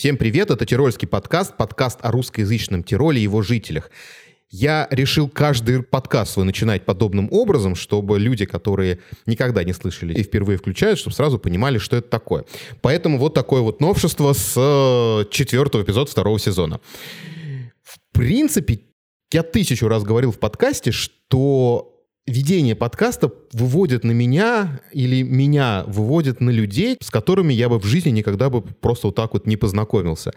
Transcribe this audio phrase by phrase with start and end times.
[0.00, 3.90] Всем привет, это Тирольский подкаст, подкаст о русскоязычном Тироле и его жителях.
[4.48, 10.22] Я решил каждый подкаст свой начинать подобным образом, чтобы люди, которые никогда не слышали и
[10.22, 12.46] впервые включают, чтобы сразу понимали, что это такое.
[12.80, 16.80] Поэтому вот такое вот новшество с э, четвертого эпизода второго сезона.
[17.82, 18.80] В принципе,
[19.30, 21.99] я тысячу раз говорил в подкасте, что
[22.30, 27.84] ведение подкаста выводит на меня или меня выводит на людей, с которыми я бы в
[27.84, 30.32] жизни никогда бы просто вот так вот не познакомился.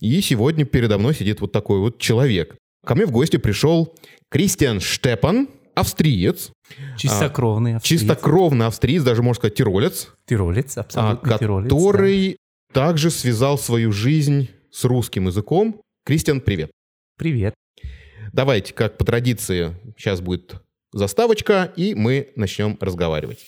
[0.00, 2.56] И сегодня передо мной сидит вот такой вот человек.
[2.84, 3.94] Ко мне в гости пришел
[4.30, 6.50] Кристиан Штепан, австриец.
[6.96, 8.00] Чистокровный а, австриец.
[8.00, 10.08] Чистокровный австриец, даже можно сказать тиролец.
[10.26, 11.70] Тиролец, абсолютно а, тиролец.
[11.70, 12.36] Который
[12.74, 12.80] да.
[12.86, 15.80] также связал свою жизнь с русским языком.
[16.04, 16.70] Кристиан, привет.
[17.18, 17.54] Привет.
[18.32, 20.60] Давайте, как по традиции, сейчас будет
[20.96, 23.46] заставочка, и мы начнем разговаривать.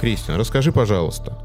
[0.00, 1.38] Кристиан, расскажи, пожалуйста,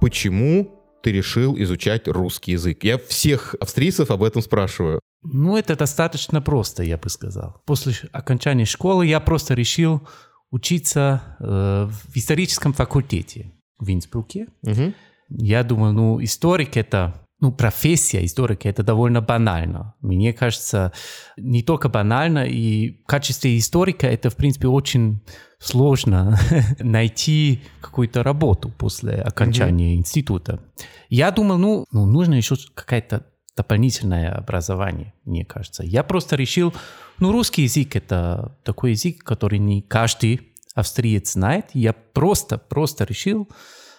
[0.00, 0.70] почему
[1.02, 2.84] ты решил изучать русский язык?
[2.84, 5.00] Я всех австрийцев об этом спрашиваю.
[5.32, 7.62] Ну, это достаточно просто, я бы сказал.
[7.66, 10.06] После окончания школы я просто решил
[10.50, 14.48] учиться э, в историческом факультете в Инсбруке.
[14.62, 14.94] Угу.
[15.28, 19.94] Я думал, ну, историк это, ну, профессия историка это довольно банально.
[20.00, 20.92] Мне кажется,
[21.36, 25.20] не только банально, и в качестве историка это, в принципе, очень
[25.58, 26.38] сложно
[26.78, 29.98] найти какую-то работу после окончания угу.
[30.00, 30.60] института.
[31.08, 35.82] Я думал, ну, ну нужно еще какая-то дополнительное образование, мне кажется.
[35.82, 36.74] Я просто решил,
[37.18, 41.66] ну, русский язык— это такой язык, который не каждый австриец знает.
[41.72, 43.48] Я просто, просто решил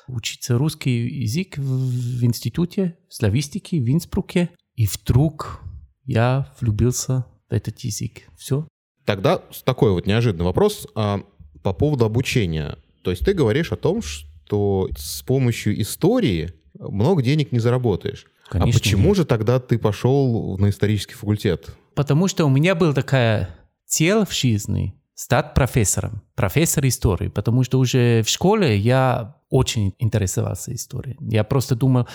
[0.07, 4.51] учиться русский язык в, институте славистики в Инсбруке.
[4.75, 5.61] И вдруг
[6.05, 8.29] я влюбился в этот язык.
[8.37, 8.67] Все.
[9.05, 11.23] Тогда такой вот неожиданный вопрос а,
[11.63, 12.77] по поводу обучения.
[13.03, 18.25] То есть ты говоришь о том, что с помощью истории много денег не заработаешь.
[18.49, 19.17] А Конечно, а почему нет.
[19.17, 21.75] же тогда ты пошел на исторический факультет?
[21.95, 23.49] Потому что у меня была такая
[23.85, 30.73] цель в жизни стать профессором, профессор истории, потому что уже в школе я очень интересовался
[30.73, 31.17] историей.
[31.19, 32.07] Я просто думал,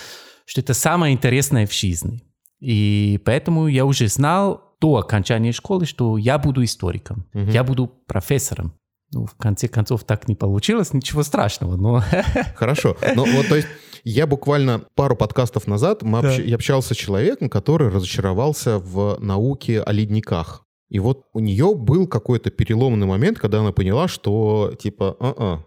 [0.44, 2.22] что это самое интересное в жизни.
[2.60, 7.50] И поэтому я уже знал до окончания школы, что я буду историком, угу.
[7.50, 8.74] я буду профессором.
[9.12, 12.02] Ну, в конце концов, так не получилось, ничего страшного, но...
[12.56, 12.96] Хорошо.
[13.14, 13.68] Ну, вот, то есть,
[14.04, 16.28] я буквально пару подкастов назад мы да.
[16.28, 16.38] общ...
[16.38, 20.64] я общался с человеком, который разочаровался в науке о ледниках.
[20.88, 25.64] И вот у нее был какой-то переломный момент, когда она поняла, что типа, а-а,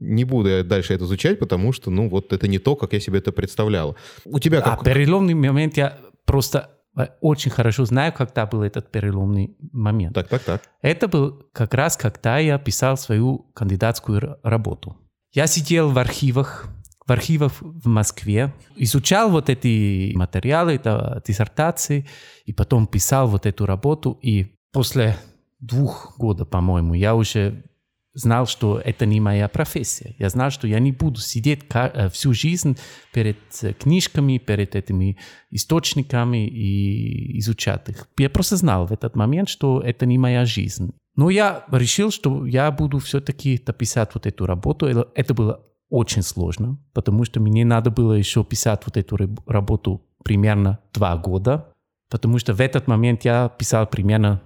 [0.00, 3.00] не буду я дальше это изучать, потому что, ну, вот это не то, как я
[3.00, 3.96] себе это представлял.
[4.24, 4.80] У тебя как?
[4.80, 10.14] А переломный момент я просто э, очень хорошо знаю, когда был этот переломный момент.
[10.14, 10.62] Так, так, так.
[10.82, 14.96] Это был как раз, когда я писал свою кандидатскую работу.
[15.32, 16.68] Я сидел в архивах
[17.08, 22.06] в архивах в Москве, изучал вот эти материалы, это диссертации,
[22.44, 24.18] и потом писал вот эту работу.
[24.20, 25.16] И после
[25.58, 27.64] двух года, по-моему, я уже
[28.12, 30.14] знал, что это не моя профессия.
[30.18, 32.76] Я знал, что я не буду сидеть э, всю жизнь
[33.14, 35.16] перед э, книжками, перед этими
[35.50, 38.06] источниками и изучать их.
[38.18, 40.92] Я просто знал в этот момент, что это не моя жизнь.
[41.16, 44.86] Но я решил, что я буду все-таки дописать вот эту работу.
[44.86, 49.16] Это было очень сложно, потому что мне надо было еще писать вот эту
[49.46, 51.72] работу примерно два года,
[52.10, 54.42] потому что в этот момент я писал примерно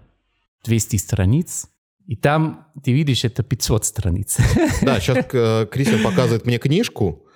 [0.64, 1.68] 200 страниц,
[2.06, 4.38] и там, ты видишь, это 500 страниц.
[4.82, 7.26] Да, сейчас э, Кристиан показывает мне книжку,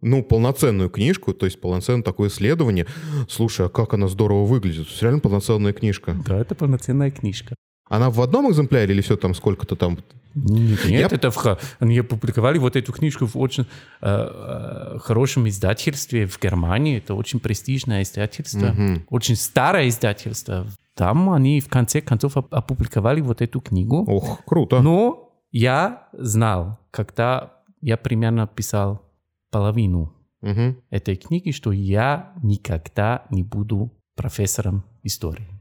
[0.00, 2.86] ну, полноценную книжку, то есть полноценное такое исследование.
[3.28, 4.88] Слушай, а как она здорово выглядит?
[4.88, 6.16] Это реально полноценная книжка.
[6.26, 7.54] Да, это полноценная книжка.
[7.88, 9.98] Она в одном экземпляре или все там сколько-то там?
[10.34, 11.06] Нет, я...
[11.06, 13.66] это в, они опубликовали вот эту книжку в очень э,
[14.02, 16.98] э, хорошем издательстве в Германии.
[16.98, 19.02] Это очень престижное издательство, угу.
[19.08, 20.66] очень старое издательство.
[20.94, 24.04] Там они в конце концов опубликовали вот эту книгу.
[24.06, 24.82] Ох, круто.
[24.82, 29.02] Но я знал, когда я примерно писал
[29.50, 30.12] половину
[30.42, 30.76] угу.
[30.90, 35.55] этой книги, что я никогда не буду профессором истории.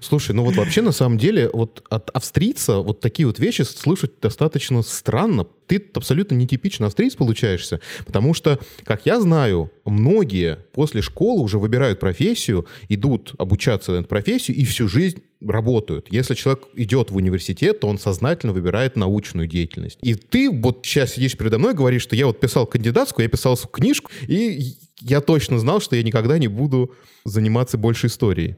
[0.00, 4.12] Слушай, ну вот вообще на самом деле вот от австрийца вот такие вот вещи слышать
[4.20, 5.46] достаточно странно.
[5.66, 12.00] Ты абсолютно нетипичный австриец получаешься, потому что, как я знаю, многие после школы уже выбирают
[12.00, 16.06] профессию, идут обучаться на эту профессию и всю жизнь работают.
[16.10, 19.98] Если человек идет в университет, то он сознательно выбирает научную деятельность.
[20.02, 23.30] И ты вот сейчас сидишь передо мной и говоришь, что я вот писал кандидатскую, я
[23.30, 26.94] писал книжку, и я точно знал, что я никогда не буду
[27.24, 28.56] заниматься больше историей.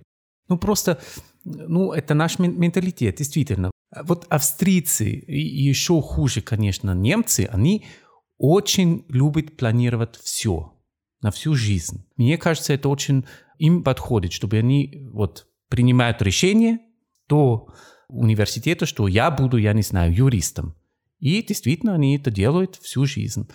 [0.49, 1.01] Ну, просто,
[1.45, 3.71] ну, это наш менталитет, действительно.
[4.05, 7.85] Вот австрийцы и еще хуже, конечно, немцы, они
[8.39, 10.73] очень любят планировать все
[11.23, 12.07] на всю жизнь.
[12.17, 13.25] Мне кажется, это очень
[13.59, 16.79] им подходит, чтобы они вот принимают решение
[17.29, 17.69] до
[18.09, 20.75] университета, что я буду, я не знаю, юристом.
[21.19, 23.49] И действительно, они это делают всю жизнь.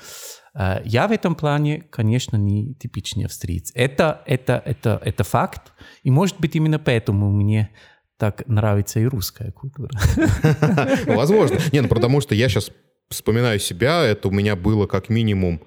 [0.53, 3.71] Э, я в этом плане, конечно, не типичный австриец.
[3.75, 5.73] Это, это, это, это факт.
[6.03, 7.71] И может быть именно поэтому мне
[8.17, 9.89] так нравится и русская культура.
[11.07, 11.57] Возможно.
[11.71, 12.71] Не, ну потому что я сейчас
[13.09, 15.61] вспоминаю себя, это у меня было как минимум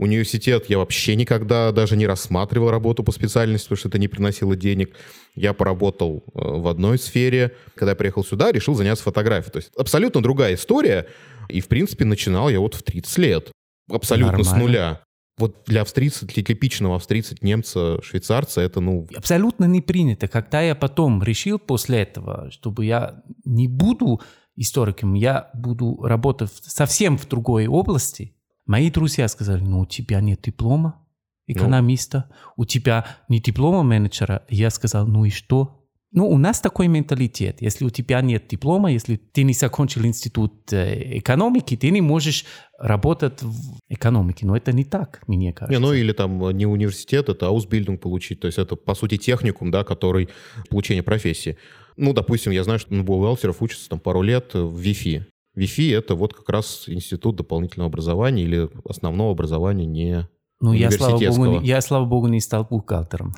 [0.00, 4.56] Университет я вообще никогда даже не рассматривал работу по специальности, потому что это не приносило
[4.56, 4.96] денег.
[5.34, 7.54] Я поработал э, в одной сфере.
[7.74, 9.52] Когда я приехал сюда, решил заняться фотографией.
[9.52, 11.06] То есть абсолютно другая история.
[11.50, 13.52] И, в принципе, начинал я вот в 30 лет.
[13.90, 14.58] Абсолютно Нормально.
[14.58, 15.00] с нуля.
[15.38, 19.06] Вот для австрийца, для типичного австрийца, немца, швейцарца это, ну...
[19.16, 20.28] Абсолютно не принято.
[20.28, 24.20] Когда я потом решил после этого, чтобы я не буду
[24.56, 28.34] историком, я буду работать совсем в другой области,
[28.70, 31.04] Мои друзья сказали, ну, у тебя нет диплома
[31.48, 32.52] экономиста, ну.
[32.58, 34.44] у тебя не диплома менеджера.
[34.48, 35.79] Я сказал, ну и что?
[36.12, 37.62] Ну, у нас такой менталитет.
[37.62, 42.44] Если у тебя нет диплома, если ты не закончил институт э, экономики, ты не можешь
[42.78, 44.44] работать в экономике.
[44.44, 45.78] Но это не так, мне кажется.
[45.78, 48.40] Не, ну или там не университет, это аусбильдинг получить.
[48.40, 50.28] То есть это, по сути, техникум, да, который
[50.68, 51.56] получение профессии.
[51.96, 55.24] Ну, допустим, я знаю, что на бухгалтеров учатся там пару лет в wi
[55.56, 60.28] wi это вот как раз институт дополнительного образования или основного образования не
[60.60, 63.34] ну, я слава, богу, я, слава богу, не стал бухгалтером.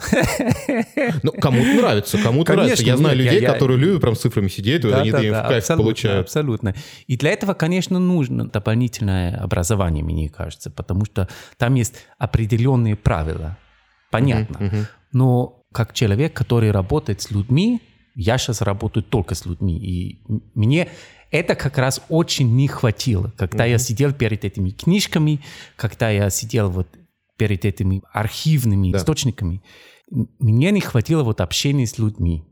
[1.23, 2.83] Ну, кому-то нравится, кому-то нравится.
[2.83, 3.87] Я знаю нет, людей, я, которые я...
[3.87, 6.21] любят прям цифрами сидеть, да, они да, да, в кайф абсолютно, получают.
[6.27, 6.75] Абсолютно.
[7.07, 11.29] И для этого, конечно, нужно дополнительное образование, мне кажется, потому что
[11.59, 13.57] там есть определенные правила.
[14.11, 14.57] Понятно.
[14.57, 14.87] Uh-huh, uh-huh.
[15.13, 17.81] Но как человек, который работает с людьми,
[18.17, 20.21] я сейчас работаю только с людьми, и
[20.55, 20.89] мне
[21.31, 23.71] это как раз очень не хватило, когда mm-hmm.
[23.71, 25.41] я сидел перед этими книжками,
[25.77, 26.89] когда я сидел вот
[27.43, 28.99] перед этими архивными да.
[28.99, 29.65] источниками.
[30.09, 32.45] Мне не хватило вот общения с людьми.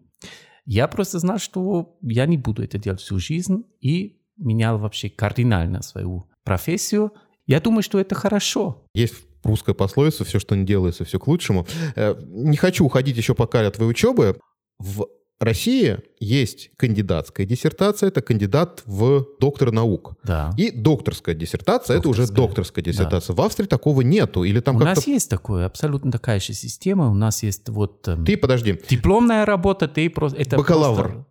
[0.65, 5.83] Я просто знал, что я не буду это делать всю жизнь и менял вообще кардинально
[5.83, 7.13] свою профессию.
[7.47, 8.85] Я думаю, что это хорошо.
[8.93, 9.15] Есть
[9.45, 11.69] русская пословица «все, что не делается, все к лучшему».
[11.95, 14.41] Э, не хочу уходить еще пока от твоей учебы.
[14.81, 15.07] В
[15.41, 20.15] России есть кандидатская диссертация, это кандидат в доктор наук.
[20.23, 20.53] Да.
[20.59, 21.99] И докторская диссертация, докторская.
[21.99, 23.35] это уже докторская диссертация.
[23.35, 23.43] Да.
[23.43, 24.45] В Австрии такого нету.
[24.45, 27.11] Или там у нас есть такое, абсолютно такая же система.
[27.11, 28.07] У нас есть вот...
[28.07, 28.79] Эм, ты, подожди.
[28.89, 30.39] Дипломная работа, ты просто...
[30.39, 31.03] Это Бакалавр.
[31.03, 31.27] Просто,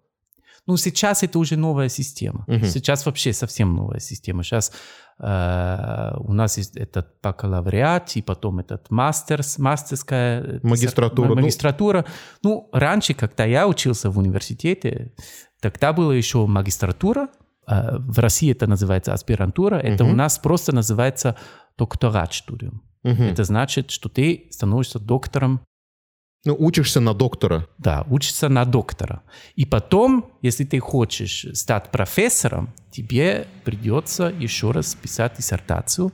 [0.68, 2.46] ну, сейчас это уже новая система.
[2.48, 2.66] Угу.
[2.66, 4.44] Сейчас вообще совсем новая система.
[4.44, 4.72] Сейчас
[5.20, 10.42] э, у нас есть этот бакалавриат, и потом этот мастерс, мастерская...
[10.42, 11.36] Э, магистратура.
[11.36, 12.06] Магистратура.
[12.44, 15.14] Ну, ну, раньше, когда я учился в университете,
[15.60, 17.30] тогда была еще магистратура.
[17.68, 19.76] Э, в России это называется аспирантура.
[19.76, 20.14] Это угу.
[20.14, 21.36] у нас просто называется
[21.78, 22.84] докторат студиум.
[23.04, 23.24] Угу.
[23.24, 25.62] Это значит, что ты становишься доктором
[26.46, 27.68] ну, учишься на доктора.
[27.78, 29.22] Да, учишься на доктора.
[29.56, 36.14] И потом, если ты хочешь стать профессором, тебе придется еще раз писать диссертацию.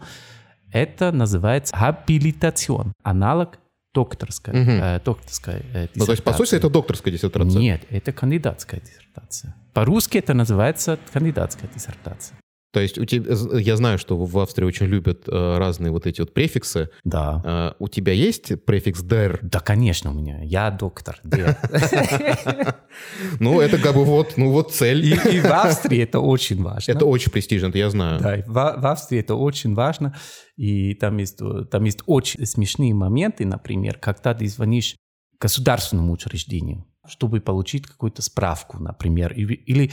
[0.72, 3.60] Это называется хабилитацион, аналог
[3.94, 4.72] докторской, угу.
[4.72, 7.62] э, докторской э, Ну, то есть, по сути, это докторская диссертация?
[7.62, 9.55] Нет, это кандидатская диссертация.
[9.74, 12.38] По-русски это называется кандидатская диссертация.
[12.75, 16.20] То есть у тебя, я знаю, что в Австрии очень любят э, разные вот эти
[16.20, 16.89] вот префиксы.
[17.05, 17.41] Да.
[17.46, 19.39] Э, у тебя есть префикс der?
[19.41, 20.41] Да, конечно, у меня.
[20.44, 21.22] Я доктор.
[23.39, 25.05] Ну, это как бы вот, ну вот цель.
[25.05, 26.91] И в Австрии это очень важно.
[26.91, 28.20] Это очень престижно, это я знаю.
[28.20, 30.13] Да, в Австрии это очень важно.
[30.58, 31.39] И там есть,
[31.72, 34.96] там есть очень смешные моменты, например, когда ты звонишь
[35.39, 39.91] государственному учреждению, чтобы получить какую-то справку, например, или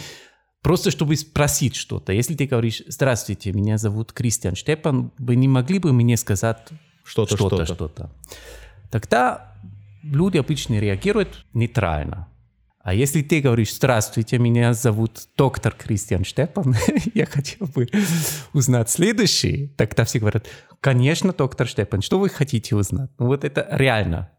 [0.63, 2.13] Просто чтобы спросить что-то.
[2.13, 6.59] Если ты говоришь, здравствуйте, меня зовут Кристиан Штепан, вы не могли бы мне сказать
[7.05, 8.11] что-то, что-то, что-то.
[8.89, 9.57] Тогда
[10.05, 12.29] люди обычно реагируют нейтрально.
[12.85, 16.75] А если ты говоришь, здравствуйте, меня зовут доктор Кристиан Штепан,
[17.15, 17.89] я хотел бы
[18.53, 20.49] узнать следующий, тогда все говорят,
[20.81, 23.11] конечно, доктор Штепан, что вы хотите узнать?
[23.19, 24.31] Ну вот это реально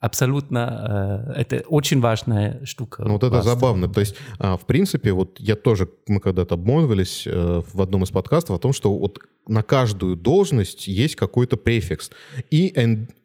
[0.00, 3.04] абсолютно э, это очень важная штука.
[3.04, 3.88] Ну вот это забавно.
[3.88, 8.10] То есть, а, в принципе, вот я тоже, мы когда-то обмолвились э, в одном из
[8.10, 12.10] подкастов о том, что вот на каждую должность есть какой-то префикс.
[12.50, 12.68] И,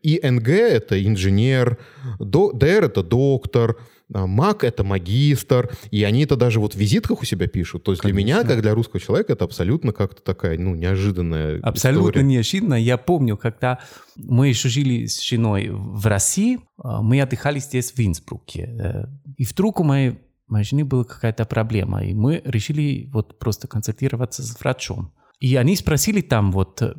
[0.03, 1.77] ИНГ— это инженер,
[2.19, 3.77] ДР— это доктор,
[4.09, 7.83] маг— это магистр, и они это даже вот в визитках у себя пишут.
[7.83, 8.21] То есть Конечно.
[8.23, 12.25] для меня, как для русского человека, это абсолютно как-то такая, ну, неожиданная Абсолютно история.
[12.25, 12.75] неожиданно.
[12.75, 13.79] Я помню, когда
[14.15, 18.69] мы еще жили с женой в России, а, мы отдыхали здесь, в Инсбруке.
[18.79, 19.05] Э,
[19.37, 24.43] И вдруг у моей, моей жены была какая-то проблема, и мы решили вот просто консультироваться
[24.43, 25.11] с врачом.
[25.39, 26.93] И они спросили там вот, э,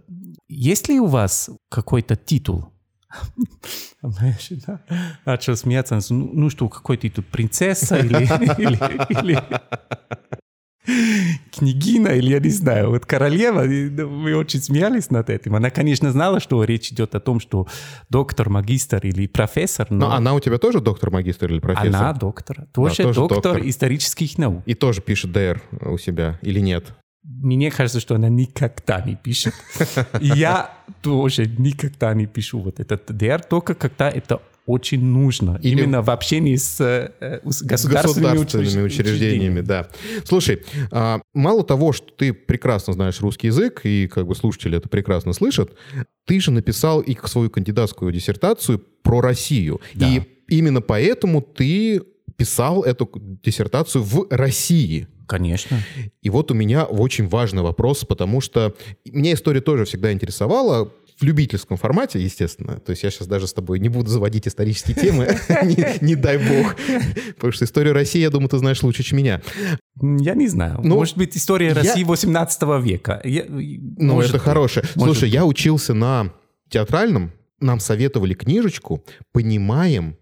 [0.49, 2.67] есть ли у вас какой-то титул?
[4.03, 4.81] А моя жена
[5.25, 5.99] начала смеяться.
[6.11, 7.25] Ну, ну что, какой титул?
[7.31, 8.25] Принцесса или,
[8.61, 9.43] или, или
[11.53, 15.57] княгина, или я не знаю, вот королева, мы очень смеялись над этим.
[15.57, 17.67] Она, конечно, знала, что речь идет о том, что
[18.09, 21.89] доктор, магистр или профессор, но Но она у тебя тоже доктор-магистр или профессор?
[21.89, 23.69] она доктор, тоже, тоже доктор, доктор.
[23.69, 24.63] исторических наук.
[24.67, 26.95] И тоже пишет ДР у себя или нет?
[27.29, 29.53] Мне кажется, что она никогда не пишет.
[30.21, 30.71] И я
[31.03, 35.59] тоже никогда не пишу вот этот DR, только когда это очень нужно.
[35.63, 39.89] Или- Именно в общении с, э, с С государственными, государственными учреждениями, да.
[40.25, 44.89] Слушай, а, мало того, что ты прекрасно знаешь русский язык, и как бы слушатели это
[44.89, 45.73] прекрасно слышат,
[46.27, 49.81] ты же написал и свою кандидатскую диссертацию про Россию.
[49.95, 50.09] Да.
[50.09, 52.03] И именно поэтому ты
[52.37, 53.11] писал эту
[53.43, 55.09] диссертацию в России.
[55.27, 55.79] Конечно.
[56.23, 58.75] И вот у меня очень важный вопрос, потому что
[59.05, 62.79] меня история тоже всегда интересовала, в любительском формате, естественно.
[62.79, 65.29] То есть я сейчас даже с тобой не буду заводить исторические темы,
[66.03, 66.77] не дай бог.
[67.37, 69.41] Потому что историю России, я думаю, ты знаешь лучше, чем меня.
[70.01, 70.81] Я не знаю.
[70.83, 73.23] Ну, Может быть, история России 18 века.
[73.25, 74.85] Ну, это хорошее.
[74.95, 76.33] Слушай, я учился на
[76.69, 79.03] театральном, нам советовали книжечку
[79.33, 80.17] «Понимаем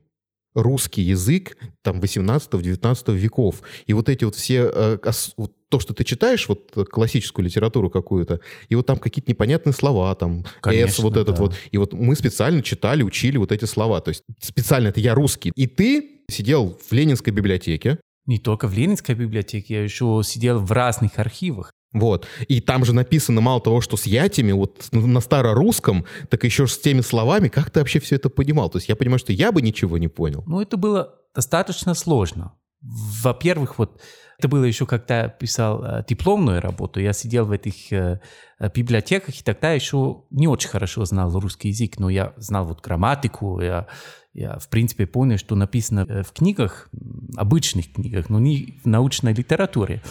[0.54, 3.62] русский язык там 18-19 веков».
[3.87, 4.70] И вот эти вот все...
[4.73, 4.99] э,
[5.37, 10.14] вот то, что ты читаешь, вот классическую литературу какую-то, и вот там какие-то непонятные слова,
[10.14, 11.42] там, Конечно, вот этот да.
[11.42, 11.54] вот.
[11.73, 14.00] И вот мы специально читали, учили вот эти слова.
[14.00, 15.50] То есть специально это я русский.
[15.56, 20.70] И ты сидел в Ленинской библиотеке, Не только в Ленинской библиотеке, я еще сидел в
[20.70, 21.73] разных архивах.
[21.94, 22.26] Вот.
[22.48, 26.76] И там же написано мало того, что с ятями, вот на старорусском, так еще с
[26.78, 28.68] теми словами, как ты вообще все это понимал?
[28.68, 30.42] То есть я понимаю, что я бы ничего не понял.
[30.46, 32.52] Ну, это было достаточно сложно.
[32.82, 34.02] Во-первых, вот
[34.38, 37.00] это было еще, когда писал э, дипломную работу.
[37.00, 38.20] Я сидел в этих э,
[38.58, 42.80] э, библиотеках, и тогда еще не очень хорошо знал русский язык, но я знал вот
[42.80, 43.86] грамматику, я,
[44.32, 46.90] я в принципе понял, что написано э, в книгах,
[47.36, 50.02] обычных книгах, но не в научной литературе.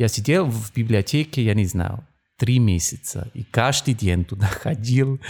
[0.00, 2.06] Я сидел в библиотеке, я не знаю,
[2.38, 5.20] три месяца, и каждый день туда ходил,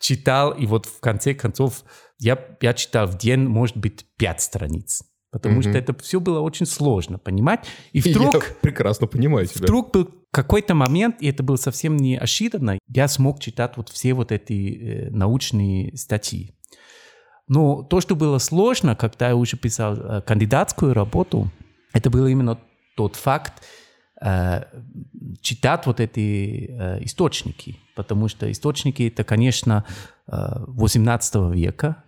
[0.00, 1.84] читал, и вот в конце концов
[2.18, 5.02] я, я читал в день, может быть, пять страниц.
[5.30, 7.66] Потому что это все было очень сложно понимать.
[7.92, 9.64] И вдруг, Я прекрасно понимаю тебя.
[9.64, 14.32] вдруг был какой-то момент, и это было совсем неожиданно, я смог читать вот все вот
[14.32, 16.56] эти э, научные статьи.
[17.46, 21.50] Но то, что было сложно, когда я уже писал э, кандидатскую работу,
[21.92, 22.58] это был именно
[22.96, 23.62] тот факт,
[25.40, 29.84] читать вот эти э, источники, потому что источники это, конечно,
[30.26, 30.32] э,
[30.68, 32.02] 18 века,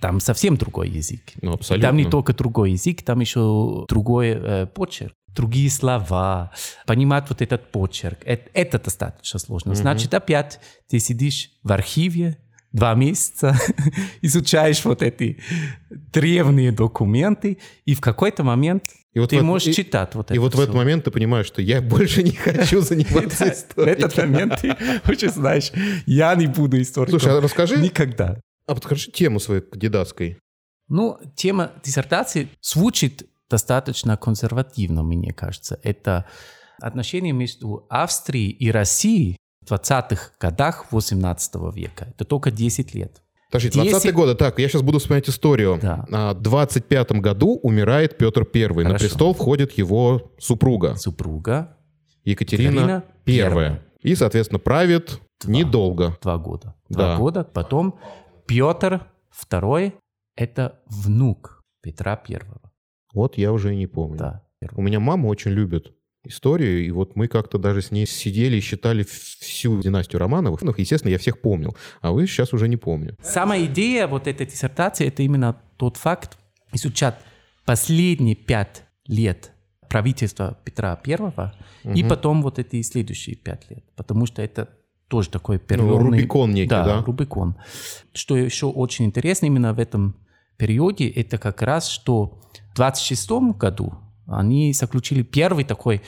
[0.00, 1.22] там совсем другой язык.
[1.40, 1.88] Ну, абсолютно.
[1.88, 6.52] Там не только другой язык, там еще другой э, почерк, другие слова,
[6.86, 8.18] понимать вот этот почерк.
[8.24, 9.74] Это, это достаточно сложно.
[9.74, 12.38] Значит, опять ты сидишь в архиве
[12.72, 13.56] два месяца,
[14.22, 15.38] изучаешь вот эти
[15.90, 18.84] древние документы, и в какой-то момент
[19.14, 21.04] И вот ты в этот- можешь и- читать вот И это вот в этот момент
[21.04, 23.92] ты понимаешь, что я больше не хочу заниматься В историей.
[23.96, 24.76] этот момент ты
[25.10, 25.70] уже знаешь,
[26.06, 27.20] я не буду историком.
[27.20, 28.40] Слушай, а расскажи, Никогда.
[28.66, 30.38] а подскажи тему своей кандидатской.
[30.88, 35.78] Ну, тема диссертации звучит достаточно консервативно, мне кажется.
[35.82, 36.24] Это
[36.80, 42.08] отношения между Австрией и Россией в 20-х годах 18 века.
[42.14, 43.22] Это только 10 лет.
[43.52, 44.34] Подожди, 20 Десять- годы.
[44.34, 45.78] Так, я сейчас буду вспоминать историю.
[45.80, 46.06] Да.
[46.10, 48.68] А, В 25 году умирает Петр I.
[48.68, 49.04] На Хорошо.
[49.04, 51.76] престол входит его супруга Супруга
[52.24, 53.82] Екатерина Екатерина I.
[54.02, 56.16] И, соответственно, правит недолго.
[56.22, 56.74] два года.
[56.88, 57.16] Два Да.
[57.16, 57.44] года.
[57.44, 57.98] Потом
[58.46, 59.06] Петр
[59.50, 59.92] II–
[60.36, 62.72] это внук Петра Первого.
[63.14, 64.16] Вот я уже и не помню.
[64.18, 64.42] Да.
[64.74, 65.92] У меня мама очень любит
[66.24, 70.62] историю, и вот мы как-то даже с ней сидели и считали всю династию Романовых.
[70.62, 73.16] Ну, естественно, я всех помнил, а вы сейчас уже не помню.
[73.22, 76.38] Сама идея вот этой диссертации– это именно тот факт,
[76.72, 77.16] изучать
[77.64, 79.52] последние пять лет
[79.88, 83.84] правительства Петра Первого и потом вот эти следующие пять лет.
[83.96, 84.68] Потому что это
[85.08, 86.04] тоже такой переломный...
[86.04, 87.02] Ну, Рубикон некий, да?
[87.02, 87.56] Рубикон.
[88.14, 90.16] Что еще очень интересно именно в этом
[90.56, 93.92] периоде, это как раз, что в 26 году
[94.26, 96.02] они заключили первый такой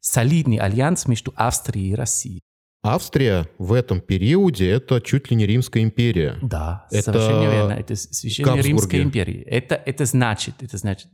[0.00, 2.40] солидный альянс между Австрией и Россией.
[2.82, 6.38] Австрия в этом периоде это чуть ли не Римская империя.
[6.42, 7.72] Да, Это совершенно верно.
[7.72, 8.68] Это священная Габсбурги.
[8.70, 9.42] Римская империя.
[9.42, 11.08] Это, это значит, это значит,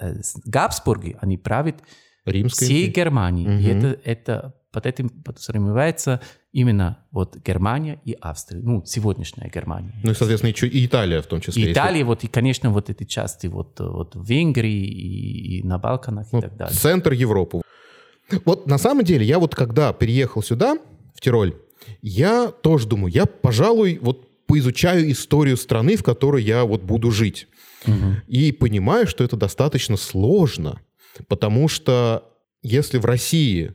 [0.00, 1.76] э, Габсбурги, они правят
[2.24, 3.04] Римская всей империя.
[3.04, 3.44] Германии.
[3.44, 3.86] И Мгм.
[3.86, 6.20] это, это под этим подразумевается
[6.54, 9.92] именно вот Германия и Австрия, ну, сегодняшняя Германия.
[10.04, 11.62] Ну и, соответственно, и, чё- и Италия в том числе.
[11.62, 15.62] И если- Италия, вот, и, конечно, вот эти части вот, вот в Венгрии и, и
[15.64, 16.74] на Балканах и Ну, так далее.
[16.74, 17.60] Центр Европы.
[18.44, 20.78] Вот на самом деле, я вот когда переехал сюда,
[21.14, 21.54] в Тироль,
[22.02, 27.48] я тоже думаю, я, пожалуй, вот поизучаю историю страны, в которой я вот буду жить.
[27.86, 28.22] Мгм.
[28.28, 30.80] И понимаю, что это достаточно сложно,
[31.28, 32.30] потому что
[32.62, 33.74] если в России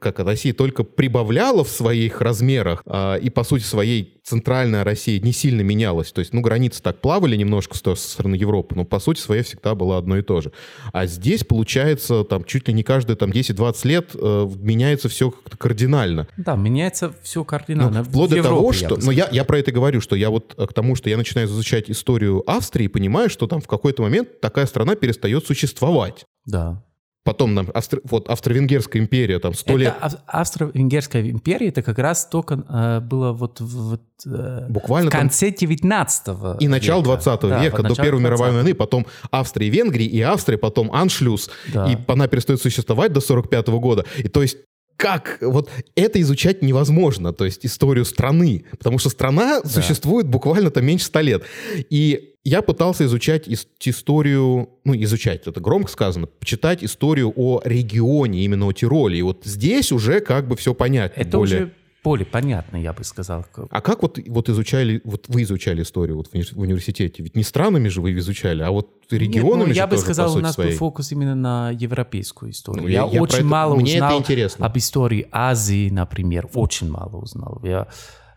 [0.00, 5.32] как Россия только прибавляла в своих размерах, а, и, по сути, своей центральная Россия не
[5.32, 6.12] сильно менялась.
[6.12, 9.42] То есть, ну, границы так плавали немножко с той стороны Европы, но, по сути, своей
[9.42, 10.52] всегда было одно и то же.
[10.92, 15.56] А здесь, получается, там, чуть ли не каждые там, 10-20 лет э, меняется все как-то
[15.56, 16.28] кардинально.
[16.36, 18.04] Да, меняется все Ну, кардинально.
[18.04, 18.96] вплоть В до того, Европе, что...
[18.96, 19.36] бы Но я, сказал.
[19.36, 22.44] я про это говорю, что я вот э, к тому, что я начинаю изучать историю
[22.46, 26.26] Австрии понимаю, что там в какой-то момент такая страна перестает существовать.
[26.44, 26.84] Да.
[27.28, 29.94] Потом нам Австро- вот Австро-Венгерская империя, там, сто лет...
[30.00, 35.12] Ав- Австро-Венгерская империя, это как раз только э, было вот, в- вот, э, Буквально в
[35.12, 36.28] там конце 19
[36.60, 37.20] и начало века.
[37.22, 38.54] 20 Да, века, до Первой мировой 20-го.
[38.54, 41.86] войны, потом Австрия и Венгрия, и Австрия, потом Аншлюс, Да.
[41.92, 44.06] и она перестает существовать до 45 года.
[44.16, 44.56] И то есть
[44.98, 50.84] как вот это изучать невозможно, то есть историю страны, потому что страна существует буквально там
[50.84, 51.42] меньше 100 лет.
[51.88, 58.44] И я пытался изучать ис- историю, ну, изучать, это громко сказано, почитать историю о регионе,
[58.44, 59.18] именно о Тироле.
[59.18, 61.20] И вот здесь уже как бы все понятно.
[61.20, 61.62] Это более.
[61.62, 61.72] уже
[62.04, 63.44] более понятно, я бы сказал.
[63.70, 67.22] А как вот, вот изучали, вот вы изучали историю вот в уни- в университете?
[67.22, 70.02] Ведь не странами же вы изучали, а вот регионами Нет, ну, же я бы тоже,
[70.02, 70.70] сказал, у нас своей.
[70.70, 72.82] был фокус именно на европейскую историю.
[72.84, 74.66] Ну, я, я- я очень это- мало мне это узнал интересно.
[74.66, 77.60] об истории Азии, например, очень мало узнал.
[77.64, 77.88] Я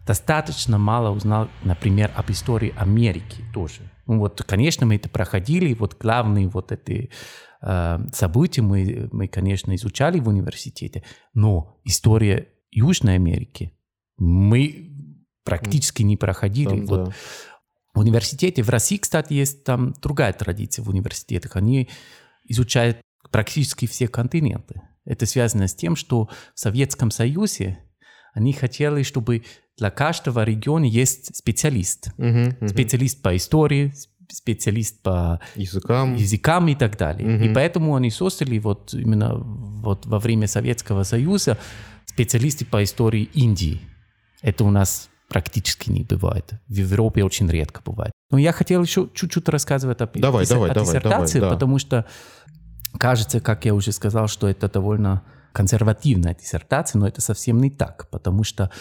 [0.07, 3.81] достаточно мало узнал, например, об истории Америки тоже.
[4.07, 7.11] Ну, вот, конечно, мы это проходили, вот главные вот эти
[7.61, 11.03] э, события мы, мы, конечно, изучали в университете,
[11.35, 13.73] но история Южной Америки
[14.17, 14.91] мы
[15.43, 16.69] практически не проходили.
[16.69, 17.13] Там, вот, да.
[17.93, 21.55] в университете, в России, кстати, есть там другая традиция в университетах.
[21.55, 21.89] Они
[22.45, 24.81] изучают практически все континенты.
[25.05, 27.79] Это связано с тем, что в Советском Союзе
[28.33, 29.43] они хотели, чтобы
[29.77, 32.11] для каждого региона есть специалист.
[32.17, 32.67] Мгм.
[32.67, 33.93] Специалист по истории,
[34.29, 36.15] специалист по Языкам.
[36.15, 37.27] языкам и так далее.
[37.27, 37.43] Мгм.
[37.43, 41.57] И поэтому они создали вот именно вот во время Советского Союза
[42.13, 43.81] специалисты по истории Индии.
[44.41, 46.53] Это у нас практически не бывает.
[46.67, 48.11] В Европе очень редко бывает.
[48.31, 51.55] Но я хотел еще чуть-чуть рассказывать о, Давай, диссер- давай, о диссертации, давай, да.
[51.55, 52.05] потому что
[52.97, 58.09] кажется, как я уже сказал, что это довольно консервативная диссертация, но это совсем не так,
[58.09, 58.71] потому что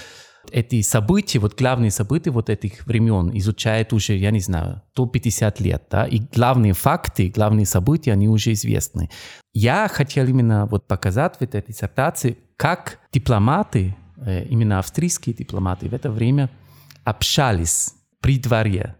[0.51, 5.85] эти события, вот главные события вот этих времен изучают уже, я не знаю, 150 лет,
[5.91, 9.11] да, и главные факты, главные события, они уже известны.
[9.53, 15.95] Я хотел именно вот показать в этой диссертации, как дипломаты, э, именно австрийские дипломаты в
[15.95, 16.51] это время
[17.05, 18.97] общались при дворе,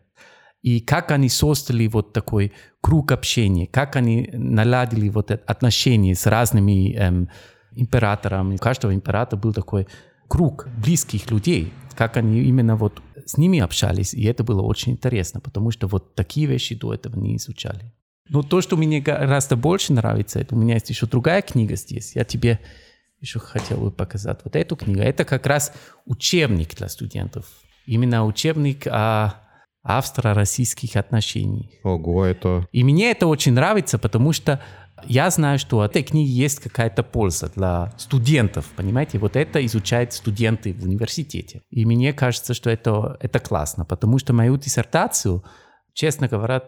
[0.63, 6.95] и как они создали вот такой круг общения, как они наладили вот отношения с разными
[6.95, 7.29] эм,
[7.73, 8.55] императорами.
[8.57, 9.87] У каждого императора был такой
[10.31, 14.15] круг близких людей, как они именно вот с ними общались.
[14.15, 17.93] И это было очень интересно, потому что вот такие вещи до этого не изучали.
[18.29, 22.15] Но то, что мне гораздо больше нравится, это у меня есть еще другая книга здесь.
[22.15, 22.61] Я тебе
[23.21, 25.01] еще хотел бы показать вот эту книгу.
[25.01, 25.73] Это как раз
[26.07, 27.47] учебник для студентов.
[27.87, 29.35] Именно учебник о
[29.83, 31.71] австро-российских отношениях.
[31.83, 32.69] Ого, это...
[32.71, 34.61] И мне это очень нравится, потому что
[35.07, 39.19] я знаю, что от этой книги есть какая-то польза для студентов, понимаете?
[39.19, 41.63] Вот это изучают студенты в университете.
[41.71, 45.45] И мне кажется, что это, это классно, потому что мою диссертацию,
[45.93, 46.63] честно говоря,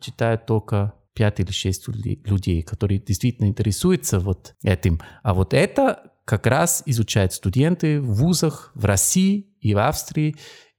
[0.00, 1.88] читают только 5 или 6
[2.26, 5.00] людей, которые действительно интересуются вот этим.
[5.22, 10.36] А вот это как раз изучают студенты в вузах в России и в Австрии.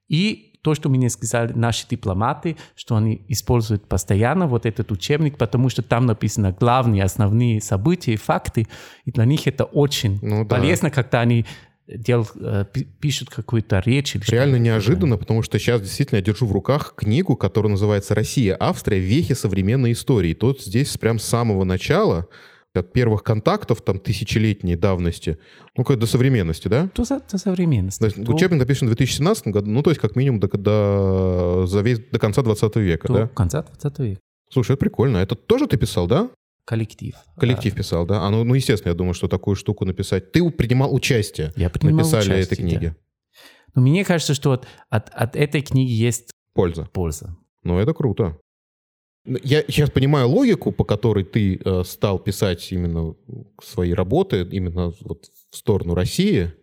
[0.08, 5.70] И то, что мне сказали наши дипломаты, что они используют постоянно вот этот учебник, потому
[5.70, 8.68] что там написано главные, основные события и факты,
[9.06, 10.56] и для них это очень Ну да.
[10.56, 11.46] полезно, когда они
[11.88, 14.16] дел, э, пи- пишут какую-то речь.
[14.16, 18.58] Или Реально неожиданно, потому что сейчас действительно я держу в руках книгу, которая называется «Россия,
[18.60, 19.00] Австрия.
[19.00, 20.34] Вехи современной истории».
[20.34, 22.28] Тут здесь прям с самого начала,
[22.80, 25.38] от первых контактов, там, тысячелетней давности,
[25.76, 26.90] ну, как до современности, да?
[26.94, 28.00] То за, за современность.
[28.00, 31.66] То есть То- Учебник написан в 2017 году, ну, то есть как минимум до, до,
[31.68, 33.28] за весь, до конца 20 века, до да?
[33.28, 34.22] конца 20 века.
[34.50, 35.18] Слушай, это прикольно.
[35.18, 36.30] Это тоже ты писал, да?
[36.66, 37.16] коллектив.
[37.38, 38.24] Коллектив писал, да?
[38.24, 40.34] А ну, ну, естественно, я думаю, что такую штуку написать.
[40.34, 42.86] Ты принимал участие Я принимал написании участие, этой книги.
[42.88, 42.96] да.
[43.74, 46.90] Но мне кажется, что от, от, от этой книги есть Польза.
[46.92, 47.38] польза.
[47.64, 48.38] Ну, это круто.
[49.44, 53.14] Я сейчас понимаю логику, по которой ты э, стал писать именно
[53.62, 56.54] свои работы, именно вот в сторону России,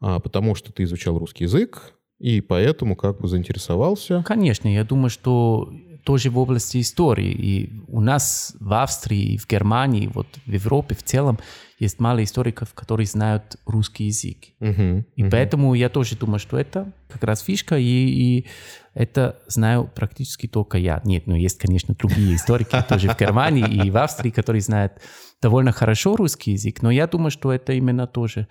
[0.00, 4.22] а, потому что ты изучал русский язык, и поэтому как бы заинтересовался.
[4.26, 5.72] Конечно, я думаю, что
[6.04, 7.30] тоже в области истории.
[7.30, 11.38] И у нас в Австрии, в Германии, вот в Европе в целом
[11.78, 14.38] есть мало историков, которые знают русский язык.
[14.60, 15.30] Мгм, И мгм.
[15.30, 18.46] поэтому я тоже думаю, что это как раз фишка, и, и
[18.94, 21.00] это знаю практически только я.
[21.04, 24.94] Нет, ну есть, конечно, другие историки тоже в Германии и в Австрии, которые знают
[25.40, 28.46] довольно хорошо русский язык, но я думаю, что это именно тоже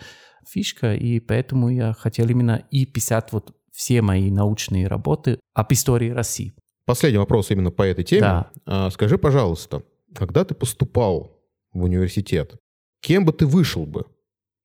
[0.48, 6.10] фишка, и поэтому я хотел именно и писать вот все мои научные работы об истории
[6.10, 6.54] России.
[6.92, 8.22] Последний вопрос именно по этой теме.
[8.22, 8.52] Да.
[8.66, 11.40] А, Скажи, пожалуйста, когда ты поступал
[11.72, 12.56] в университет,
[13.02, 14.08] кем бы ты вышел бы?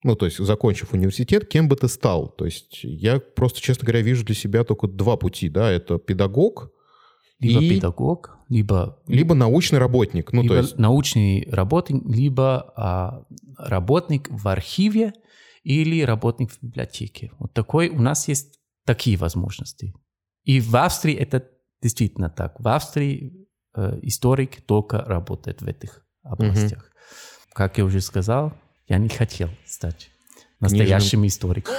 [0.02, 2.28] Ну, то есть, закончив университет, кем бы ты стал?
[2.28, 6.72] То есть, я просто, честно говоря, вижу для себя только два пути, да, это педагог,
[7.38, 10.32] Либо И- педагог, либо, либо научный работник.
[10.32, 13.24] Ну, либо то есть, научный работник, либо а,
[13.56, 15.12] работник в архиве
[15.62, 17.30] или работник в библиотеке.
[17.38, 19.94] Вот такой у нас есть такие возможности.
[20.44, 21.46] И в Австрии это
[21.86, 22.58] действительно так.
[22.58, 23.46] В Австрии
[23.76, 26.90] э, историк только работает в этих областях.
[27.52, 28.52] Как я уже сказал,
[28.88, 30.10] я не хотел стать
[30.58, 31.74] настоящим историком.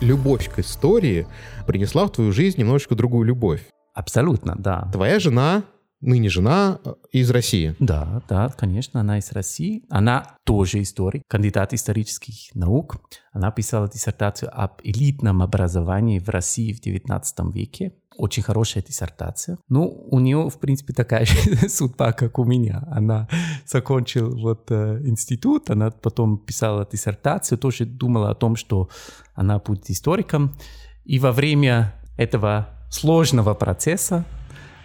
[0.00, 1.26] любовь к истории
[1.66, 3.62] принесла в твою жизнь немножечко другую любовь.
[3.94, 4.88] Абсолютно, да.
[4.92, 5.64] Твоя жена,
[6.06, 7.74] ныне жена, э, из России.
[7.78, 9.84] Да, да, конечно, она из России.
[9.90, 12.96] Она тоже историк, кандидат исторических наук.
[13.32, 17.92] Она писала диссертацию об элитном образовании в России в XIX веке.
[18.16, 19.58] Очень хорошая диссертация.
[19.68, 22.86] Ну, у нее, в принципе, такая же судьба, как у меня.
[22.90, 23.28] Она
[23.66, 28.88] закончила вот э, институт, она потом писала диссертацию, тоже думала о том, что
[29.34, 30.56] она будет историком.
[31.04, 34.24] И во время этого сложного процесса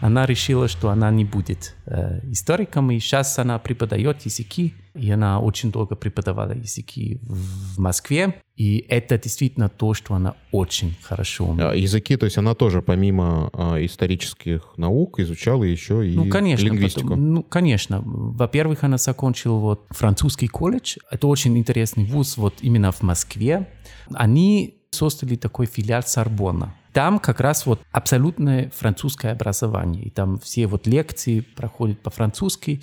[0.01, 5.39] она решила, что она не будет э, историком, и сейчас она преподает языки, и она
[5.39, 11.45] очень долго преподавала языки в, в Москве, и это действительно то, что она очень хорошо
[11.45, 11.71] умеет.
[11.71, 16.65] А, Языки, то есть она тоже помимо а, исторических наук изучала еще и Ну, конечно.
[16.65, 17.09] лингвистику.
[17.09, 18.01] потом- ну, конечно.
[18.03, 20.97] Во-первых, она закончила вот французский колледж.
[21.11, 23.67] Это очень интересный вуз вот именно в Москве.
[24.13, 26.75] Они создали такой филиал Сорбонна.
[26.93, 30.03] Там как раз вот абсолютное французское образование.
[30.03, 32.81] И там все вот лекции проходят по-французски.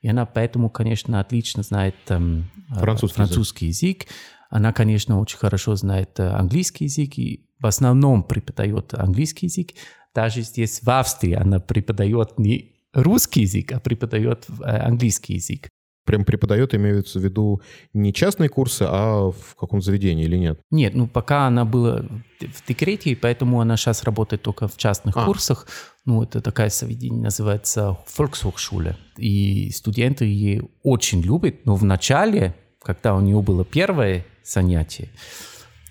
[0.00, 4.06] И она поэтому, конечно, отлично знает эм, э, Французский французский язык.
[4.48, 9.72] Она, конечно, очень хорошо знает э, английский язык и в основном преподает английский язык.
[10.14, 15.68] Даже здесь, в Австрии, она преподает не русский язык, а преподает э, английский язык.
[16.08, 17.60] Прям преподает, имеются в виду
[17.92, 20.58] не частные курсы, а в каком заведении или нет?
[20.70, 22.02] Нет, ну пока она была
[22.40, 25.26] в декрете, и поэтому она сейчас работает только в частных А.
[25.26, 25.66] курсах.
[26.06, 28.94] Ну, это такая заведение, называется Volkshochschule.
[29.18, 35.10] И студенты ее очень любят, но в начале, когда у нее было первое занятие,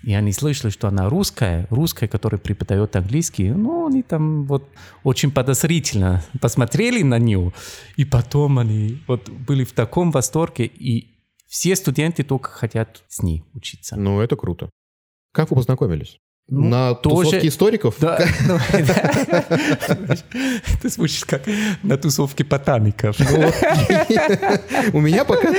[0.02, 4.68] и они слышали, что она русская, русская, которая преподает английский, ну, они там вот
[5.02, 7.52] очень подозрительно посмотрели на нее,
[7.96, 11.14] и потом они вот были в таком восторге, и
[11.46, 13.96] все студенты только хотят с ней учиться.
[13.96, 14.70] Ну, это круто.
[15.32, 16.18] Как вы познакомились?
[16.50, 17.96] Ну, На тоже- тусовке историков?
[18.00, 20.18] Да, ну, это
[20.88, 21.42] звучит как
[21.82, 23.18] на тусовке ботаников.
[23.18, 23.26] Ну,
[24.94, 25.52] У меня пока.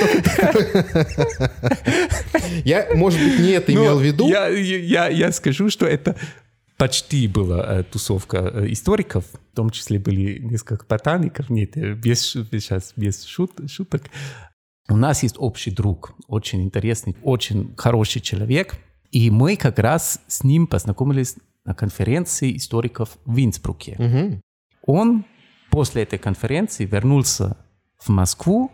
[2.65, 4.27] Я, может быть, не это имел в виду.
[4.27, 6.15] Ну, Я, скажу, что это
[6.77, 12.21] почти была э, тусовка э, историков, в том числе были несколько ботаников, нет, э, без,
[12.21, 14.03] сейчас без шут- шуток.
[14.87, 18.75] У нас есть общий друг, очень интересный, очень хороший человек,
[19.11, 23.95] и мы как раз с ним познакомились на конференции историков в Винсбруке.
[23.99, 24.41] Мгм.
[24.85, 25.25] Он
[25.71, 27.57] после этой конференции вернулся
[27.97, 28.71] в Москву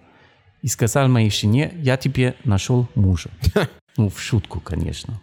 [0.61, 3.29] и сказал моей жене, я тебе нашел мужа.
[3.97, 5.21] Ну, в шутку, конечно.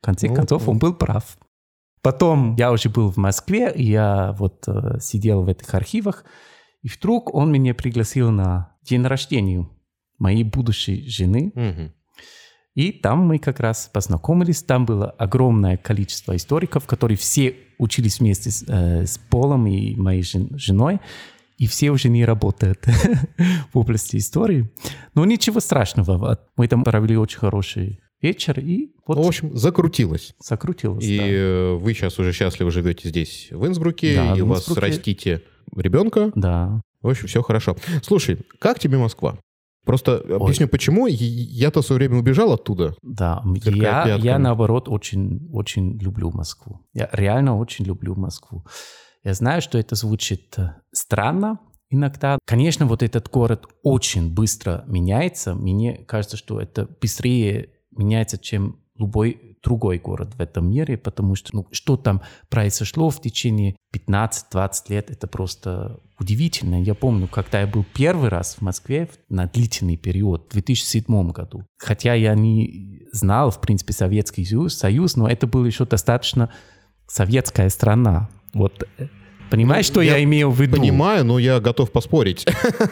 [0.00, 1.36] В конце Ну, концов, он был прав.
[2.02, 6.24] Потом я уже был в Москве, и я вот э, сидел в этих архивах,
[6.82, 9.68] и вдруг он меня пригласил на день рождения
[10.18, 11.92] моей будущей жены, Мгм.
[12.74, 14.62] И там мы как раз познакомились.
[14.62, 20.22] Там было огромное количество историков, которые все учились вместе с, э, с Полом и моей
[20.22, 21.00] жен- женой.
[21.58, 22.84] И все уже не работают
[23.72, 24.70] в области истории.
[25.14, 26.38] Но ничего страшного.
[26.56, 30.34] Мы там провели очень хороший вечер и вот Ну, в общем, закрутилось.
[30.42, 31.04] закрутилось.
[31.04, 31.24] И да.
[31.26, 34.80] э, вы сейчас уже счастливо живете здесь, в Инсбруке, Да, и в у вас Инсбруке.
[34.80, 35.42] растите
[35.76, 36.32] ребенка.
[36.34, 36.80] Да.
[37.02, 37.76] В общем, все хорошо.
[38.02, 39.36] Слушай, как тебе Москва?
[39.84, 41.06] Просто объясню, почему.
[41.06, 42.94] Я-то в свое время убежал оттуда.
[43.02, 46.86] Да, я, я наоборот очень, очень люблю Москву.
[46.92, 48.64] Я реально очень люблю Москву.
[49.24, 51.58] Я знаю, что это звучит э, странно
[51.90, 52.38] иногда.
[52.44, 55.54] Конечно, вот этот город очень быстро меняется.
[55.54, 61.50] Мне кажется, что это быстрее меняется, чем любой другой город в этом мире, потому что
[61.52, 66.82] ну, что там произошло в течение 15-20 лет, это просто удивительно.
[66.82, 71.64] Я помню, когда я был первый раз в Москве на длительный период, в 2007 году,
[71.78, 76.50] хотя я не знал, в принципе, Советский Союз, но это была еще достаточно
[77.06, 78.30] советская страна.
[78.54, 78.86] Вот
[79.52, 80.78] Понимаешь, что я, я имею в виду?
[80.78, 82.46] Понимаю, но я готов поспорить.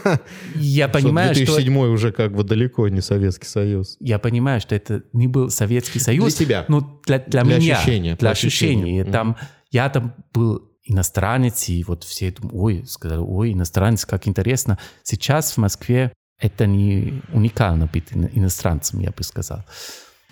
[0.56, 1.46] Я понимаю, что...
[1.46, 1.90] 2007 что...
[1.90, 3.96] уже как бы далеко не Советский Союз.
[3.98, 6.34] Я понимаю, что это не был Советский Союз.
[6.34, 6.64] Для тебя.
[6.68, 7.78] Ну, для, для, для меня.
[7.78, 9.04] Ощущения, для ощущения.
[9.04, 9.10] Mm.
[9.10, 9.36] Там,
[9.70, 14.78] я там был иностранец, и вот все думают, ой, сказали, ой, иностранец, как интересно.
[15.02, 19.64] Сейчас в Москве это не уникально быть иностранцем, я бы сказал.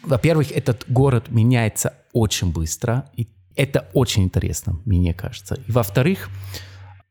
[0.02, 3.26] Во-первых, этот город меняется очень быстро, и
[3.58, 5.56] это очень интересно, мне кажется.
[5.66, 6.30] И во-вторых,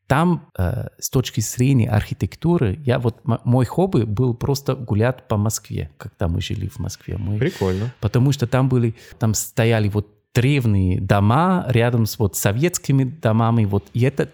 [0.07, 5.91] там э, с точки зрения архитектуры, я вот мой хобби был просто гулять по Москве,
[5.97, 7.17] когда мы жили в Москве.
[7.17, 7.93] Мы, Прикольно.
[7.99, 13.89] Потому что там были, там стояли вот древние дома рядом с вот советскими домами, вот
[13.93, 14.29] и это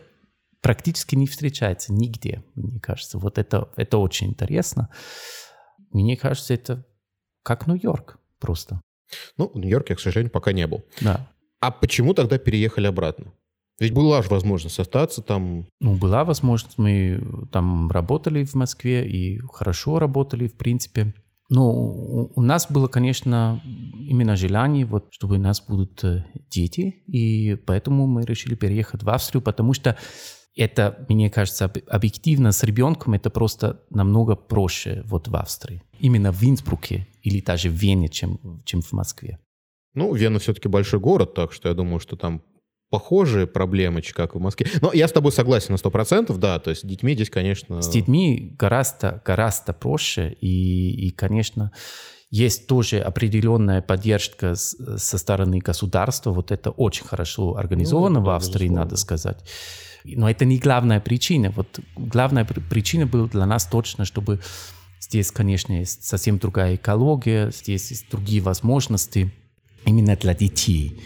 [0.61, 3.17] практически не встречается нигде, мне кажется.
[3.17, 4.89] Вот это это очень интересно.
[5.91, 6.85] Мне кажется, это
[7.41, 8.81] как Нью-Йорк просто.
[9.37, 10.83] Ну, в Нью-Йорке я, к сожалению, пока не был.
[11.01, 11.27] Да.
[11.63, 13.31] А почему тогда переехали обратно?
[13.79, 15.65] Ведь была же возможность остаться там.
[15.79, 16.77] Ну, была возможность.
[16.77, 17.23] Мы
[17.53, 21.13] там работали в Москве и хорошо работали, в принципе.
[21.49, 27.55] Но у нас было, конечно, именно желание, вот, чтобы у нас будут э, дети, и
[27.55, 29.95] поэтому мы решили переехать в Австрию, потому что
[30.55, 35.81] это, мне кажется, объективно с ребенком это просто намного проще вот в Австрии.
[35.99, 39.39] Именно в Инсбруке или даже в Вене, чем, чем в Москве.
[39.95, 42.41] Ну, Вена все-таки большой город, так что я думаю, что там
[42.93, 44.67] похожие проблемы, как в Москве.
[44.81, 47.81] Но я с тобой согласен на 100%, да, то есть с детьми здесь, конечно...
[47.81, 51.71] С детьми гораздо, гораздо проще, и, и, конечно,
[52.29, 58.29] есть тоже определенная поддержка с, со стороны государства, вот это очень хорошо организовано ну, в
[58.29, 58.83] Австрии, безусловно.
[58.83, 59.43] надо сказать.
[60.03, 61.51] Но это не главная причина.
[61.55, 64.39] Вот главная причина была для нас точно, чтобы
[64.99, 69.33] здесь, конечно, есть совсем другая экология, здесь есть другие возможности–
[69.85, 70.99] именно для детей.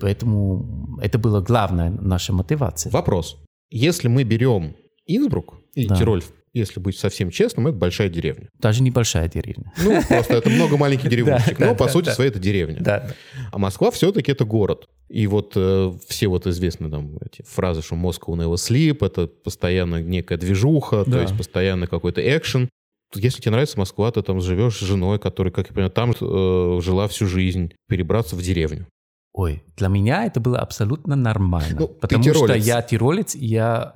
[0.00, 2.90] Поэтому это была главная наша мотивация.
[2.92, 3.38] Вопрос.
[3.70, 5.96] Если мы берем Инсбрук и да.
[5.96, 8.48] Тироль, если быть совсем честным, это большая деревня.
[8.58, 9.72] Даже небольшая деревня.
[9.82, 11.58] Ну, просто это много маленьких деревушек.
[11.58, 12.78] Но, по сути своей, это деревня.
[12.80, 13.10] Да.
[13.52, 14.88] А Москва все-таки это город.
[15.08, 20.02] И вот э, все вот известные там эти фразы, что Moscow never sleep, это постоянно
[20.02, 22.68] некая движуха, то есть постоянно какой-то экшен
[23.14, 26.80] если тебе нравится Москва, ты там живешь с женой, которая, как я понимаю, там э,
[26.80, 28.86] жила всю жизнь, перебраться в деревню.
[29.32, 31.80] Ой, для меня это было абсолютно нормально.
[31.80, 33.94] Ну, потому что я тиролец, и я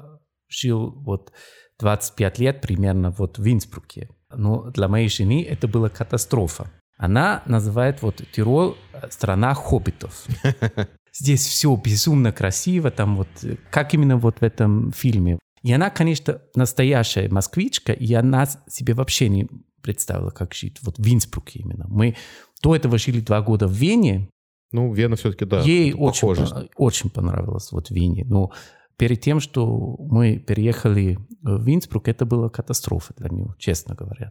[0.49, 1.33] жил вот
[1.79, 4.11] 25 лет примерно вот в Инсбруке.
[4.35, 6.71] Но для моей жены это была катастрофа.
[6.99, 10.27] Она называет вот Тирол э, страна хоббитов.
[11.13, 15.39] Здесь все безумно красиво, там вот, э, как именно вот в этом фильме.
[15.63, 19.49] И она, конечно, настоящая москвичка, и она себе вообще не
[19.83, 21.87] представила, как жить вот в Инсбруке именно.
[21.89, 22.17] Мы
[22.63, 24.29] до этого жили два года в Вене.
[24.73, 26.29] Ну, Вена все-таки, да, Ей очень,
[26.77, 28.25] очень понравилось вот в Вене.
[28.25, 28.53] Но
[28.97, 34.31] перед тем, что мы переехали в Инсбрук, это была катастрофа для нее, честно говоря.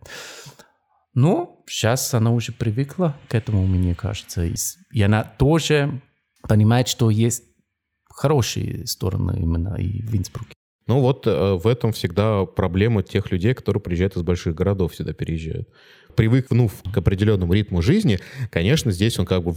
[1.13, 4.45] Но сейчас она уже привыкла к этому, мне кажется.
[4.93, 6.01] И она тоже
[6.47, 7.43] понимает, что есть
[8.09, 10.53] хорошие стороны именно и в Инсбруке.
[10.89, 15.13] Ну вот э, в этом всегда проблема тех людей, которые приезжают из больших городов, сюда
[15.13, 15.69] переезжают.
[16.15, 18.17] Привыкнув к определенному ритму жизни,
[18.49, 19.53] конечно, здесь он как бы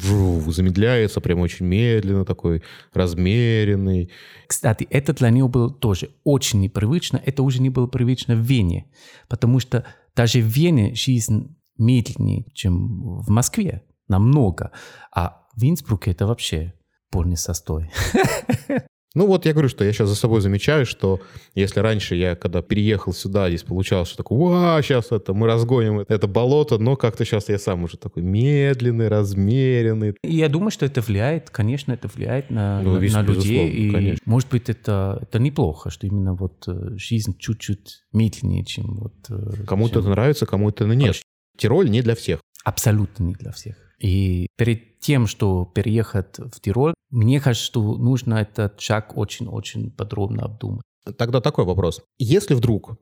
[0.53, 4.11] замедляется, прям очень медленно, такой размеренный.
[4.47, 7.18] Кстати, это для него было тоже очень непривычно.
[7.25, 8.90] Это уже не было привычно в Вене,
[9.31, 14.71] потому что даже в Вене жизнь медленнее, чем в Москве, намного.
[15.16, 16.75] А в Инсбруке это вообще
[17.11, 17.90] полный состой.
[19.14, 21.20] Ну вот я говорю, что я сейчас за собой замечаю, что
[21.55, 26.01] если раньше я, когда переехал сюда, здесь получалось, что такое, ва, сейчас это мы разгоним
[26.01, 30.14] это болото, но как-то сейчас я сам уже такой медленный, размеренный.
[30.22, 33.68] И я думаю, что это влияет, конечно, это влияет на, ну, на, на людей.
[33.68, 34.22] И, конечно.
[34.25, 39.14] может быть, это, это неплохо, что именно вот э, жизнь чуть-чуть медленнее, чем вот...
[39.29, 40.01] Э, кому-то чем...
[40.01, 41.16] это нравится, кому-то нет.
[41.59, 42.40] Тироль не для всех.
[42.64, 43.77] Абсолютно не для всех.
[44.03, 50.43] И перед тем, что переехать в Тироль, мне кажется, что нужно этот шаг очень-очень подробно
[50.43, 50.83] обдумать.
[51.17, 52.03] Тогда такой вопрос.
[52.19, 52.97] Если вдруг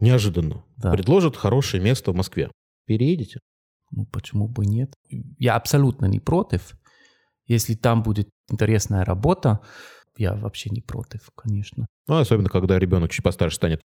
[0.00, 0.92] неожиданно Да.
[0.92, 2.50] предложат хорошее место в Москве,
[2.86, 3.40] переедете?
[3.90, 4.94] Ну, почему бы нет?
[5.38, 6.74] Я абсолютно не против.
[7.46, 9.60] Если там будет интересная работа,
[10.16, 11.86] я вообще не против, конечно.
[12.08, 13.82] Ну, особенно, когда ребенок чуть постарше станет.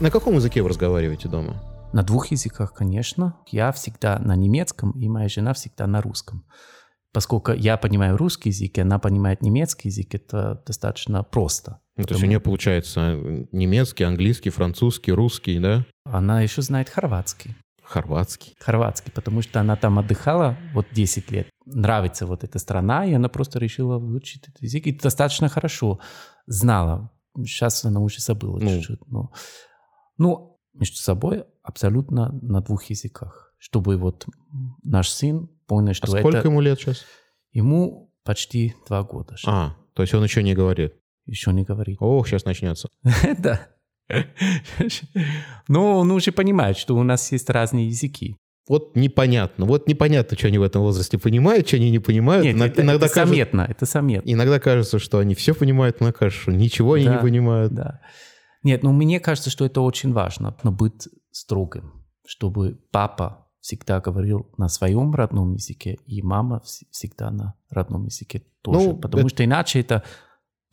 [0.00, 1.75] На каком языке вы разговариваете дома?
[1.92, 3.36] На двух языках, конечно.
[3.50, 6.44] Я всегда на немецком, и моя жена всегда на русском.
[7.12, 11.80] Поскольку я понимаю русский язык, и она понимает немецкий язык, это достаточно просто.
[11.96, 13.14] Ну, то есть у нее получается
[13.52, 15.86] немецкий, английский, французский, русский, да?
[16.04, 17.56] Она еще знает хорватский.
[17.82, 18.54] Хорватский.
[18.58, 21.48] Хорватский, потому что она там отдыхала вот 10 лет.
[21.64, 24.86] Нравится вот эта страна, и она просто решила выучить этот язык.
[24.86, 26.00] И достаточно хорошо
[26.46, 27.10] знала.
[27.38, 28.68] Сейчас она уже забыла Ну.
[28.68, 29.00] чуть-чуть.
[29.06, 29.32] Но...
[30.18, 33.52] Ну, между собой абсолютно на двух языках.
[33.58, 34.26] Чтобы вот
[34.84, 36.48] наш сын понял, А что сколько это...
[36.48, 37.04] ему лет сейчас?
[37.52, 39.36] Ему почти два года.
[39.36, 39.44] щас.
[39.48, 40.94] А, то есть он еще не говорит.
[41.24, 41.96] Еще не говорит.
[42.00, 42.88] Ох, сейчас начнется.
[43.38, 43.66] Да.
[45.68, 48.36] Но он уже понимает, что у нас есть разные языки.
[48.68, 49.64] Вот непонятно.
[49.64, 52.44] Вот непонятно, что они в этом возрасте понимают, что они не понимают.
[52.44, 54.30] Нет, Иног- это, иногда, это кажется, заметно, это заметно.
[54.32, 57.18] иногда кажется, что они все понимают, но кажется, что ничего они не Да.
[57.18, 57.72] понимают.
[57.74, 58.00] Да.
[58.64, 64.48] Нет, ну мне кажется, что это очень важно, но быть строгим, чтобы папа всегда говорил
[64.56, 68.88] на своем родном языке, и мама вс- всегда на родном языке тоже.
[68.88, 70.02] Ну, потому это- что иначе это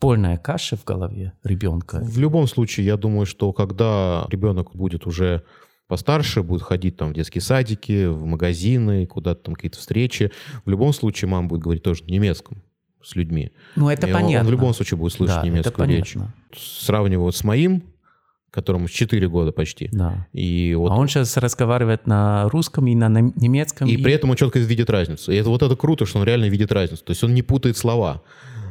[0.00, 2.00] полная каша в голове ребенка.
[2.02, 5.44] В любом случае, я думаю, что когда ребенок будет уже
[5.86, 10.30] постарше, будет ходить там в детские садики, в магазины, куда-то там какие-то встречи,
[10.64, 12.62] в любом случае мама будет говорить тоже на немецком
[13.02, 13.50] с людьми.
[13.76, 14.40] Ну, это И он- понятно.
[14.40, 16.16] Он в любом случае будет слышать да, немецкую речь.
[16.56, 17.82] Сравнивая вот с моим,
[18.54, 20.26] которому 4 года почти, Да.
[20.32, 23.88] и вот А он сейчас разговаривает на русском и на нем- немецком.
[23.88, 25.32] И при этом он четко видит разницу.
[25.32, 27.04] И это вот это круто, что он реально видит разницу.
[27.04, 28.22] То есть он не путает слова,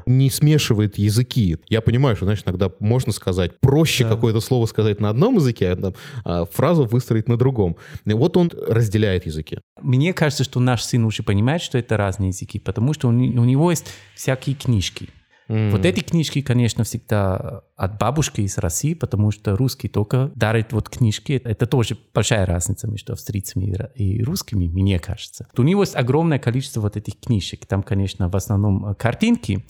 [0.05, 1.57] не смешивает языки.
[1.69, 4.09] Я понимаю, что, знаешь, иногда можно сказать, проще Да.
[4.11, 5.93] какое-то слово сказать на одном языке, а,
[6.25, 7.75] а фразу выстроить на другом.
[8.05, 9.59] И вот он разделяет языки.
[9.81, 13.69] Мне кажется, что наш сын уже понимает, что это разные языки, потому что у него
[13.71, 15.07] есть всякие книжки.
[15.47, 20.89] Вот эти книжки, конечно, всегда от бабушки из России, потому что русский только дарит вот
[20.89, 21.33] книжки.
[21.43, 25.47] Это тоже большая разница между австрийцами и русскими, мне кажется.
[25.57, 27.65] У него есть огромное количество вот этих книжек.
[27.65, 29.65] Там, конечно, в основном э, картинки,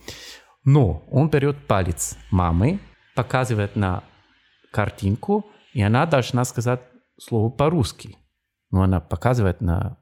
[0.64, 2.78] но он берет палец мамы,
[3.14, 4.04] показывает на
[4.70, 6.80] картинку, и она должна сказать
[7.18, 8.16] слово по-русски.
[8.70, 9.98] Но она показывает на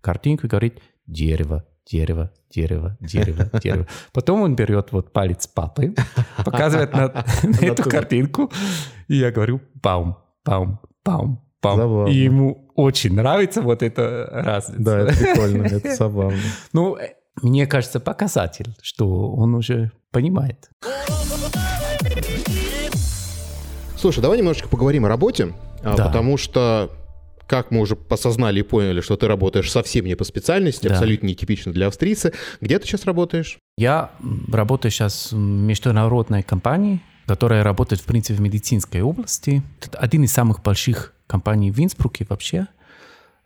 [0.00, 3.86] картинку и говорит «дерево, дерево, дерево, дерево, дерево».
[4.12, 5.94] Потом он берет вот палец папы,
[6.44, 8.50] показывает на, на эту картинку,
[9.08, 11.76] и я говорю «паум, паум, паум, паум».
[11.78, 12.08] Забавно.
[12.10, 15.06] И ему очень нравится вот эта разница.
[15.18, 16.38] прикольно, это забавно.
[16.72, 20.70] Ну, э, мне кажется, показатель, что он уже понимает.
[23.96, 26.06] Слушай, давай немножечко поговорим о работе, а, Да.
[26.06, 26.90] потому что
[27.54, 30.94] как мы уже осознали и поняли, что ты работаешь совсем не по специальности, Да.
[30.94, 32.32] абсолютно нетипично для австрийца.
[32.60, 33.58] Где ты сейчас работаешь?
[33.78, 34.10] Я
[34.50, 39.62] работаю сейчас в международной компании, которая работает, в принципе, в медицинской области.
[39.80, 42.66] Это один из самых больших компаний в Инсбруке вообще,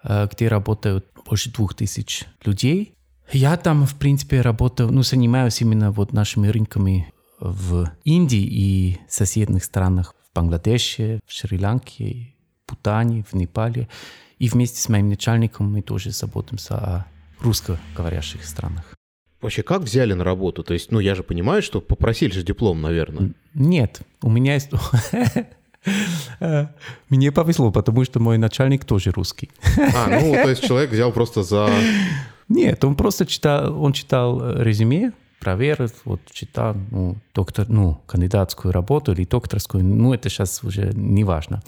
[0.03, 2.95] э, где работают больше двух тысяч людей.
[3.31, 9.65] Я там, в принципе, работаю, ну, занимаюсь именно вот нашими рынками в Индии и соседних
[9.65, 12.35] странах, в Бангладеше, в Шри-Ланке,
[12.69, 13.89] в Бутане, в Непале.
[14.39, 17.07] И вместе с моим начальником мы тоже заботимся о
[17.41, 18.95] русскоговорящих странах.
[19.41, 20.63] Вообще, как взяли на работу?
[20.65, 23.33] То есть, ну, я же понимаю, что попросили же диплом, наверное.
[23.55, 24.71] Нет, у меня есть...
[27.09, 29.51] Мне повезло, потому что мой начальник тоже русский.
[29.95, 31.71] А, ну, то есть человек взял просто за...
[32.49, 38.73] Нет, он просто читал, он читал э, резюме, проверил, вот читал, ну, доктор, ну, кандидатскую
[38.73, 41.63] работу или докторскую, ну, это сейчас уже не важно.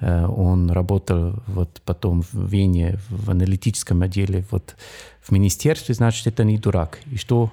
[0.00, 4.76] Э, Он работал вот потом в Вене в аналитическом отделе, вот
[5.20, 6.98] в министерстве, значит, это не дурак.
[7.12, 7.50] И что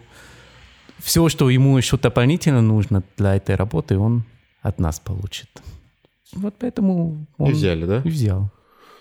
[1.00, 4.24] все, что ему еще дополнительно нужно для этой работы, он
[4.62, 5.50] от нас получит.
[6.34, 8.02] Вот поэтому он И взяли, да?
[8.04, 8.50] и взял.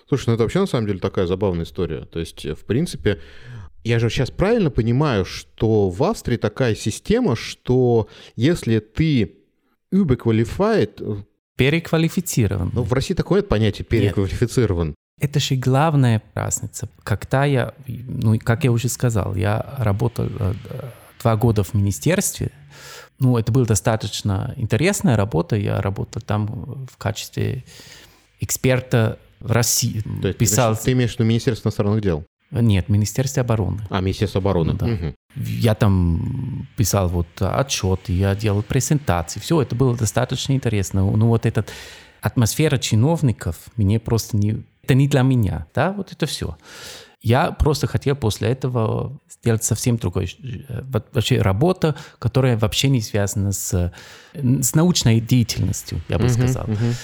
[0.09, 2.05] Слушай, ну это вообще на самом деле такая забавная история.
[2.05, 3.21] То есть, э, в принципе,
[3.83, 9.37] я же сейчас правильно понимаю, что в Австрии такая система, что если ты
[9.93, 11.23] überqualified, э,
[11.57, 12.71] Переквалифицирован.
[12.73, 14.95] ну в России такое нет понятие переквалифицирован.
[15.21, 16.89] Это же главная разница.
[17.05, 20.55] Когда я, ну, как я уже сказал, я работал э,
[21.23, 22.51] два года в министерстве.
[23.21, 25.55] Ну, это была достаточно интересная работа.
[25.55, 27.65] Я работал там в качестве
[28.41, 30.03] эксперта в России.
[30.21, 30.77] То есть, Писал...
[30.77, 32.25] Ты имеешь в виду Министерство иностранных дел?
[32.51, 33.87] Нет, Министерство обороны.
[33.91, 34.75] А, Министерство обороны.
[34.75, 34.87] Да.
[34.87, 35.15] Мгм.
[35.37, 41.05] Я там писал вот отчеты, я делал презентации, все это было достаточно интересно.
[41.05, 41.65] Ну вот эта
[42.21, 44.65] атмосфера чиновников мне просто не...
[44.83, 46.57] Это не для меня, да, вот это все.
[47.23, 50.83] Я просто хотел после этого сделать совсем другой, э,
[51.13, 53.93] вообще работа, которая вообще не связана с,
[54.35, 56.67] с научной деятельностью, я бы uh-huh, сказал.
[56.67, 56.95] Uh-huh.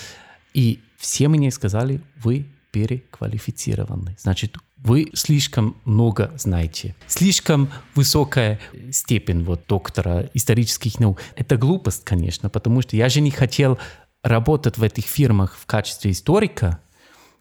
[0.53, 4.15] И все мне сказали, вы переквалифицированы.
[4.19, 6.95] Значит, вы слишком много знаете.
[7.07, 8.59] Слишком высокая
[8.91, 11.21] степень вот доктора исторических наук.
[11.37, 13.79] Это глупость, конечно, потому что я же не хотел
[14.23, 16.81] работать в этих фирмах в качестве историка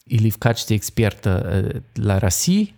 [0.05, 2.73] или в качестве эксперта э, для России.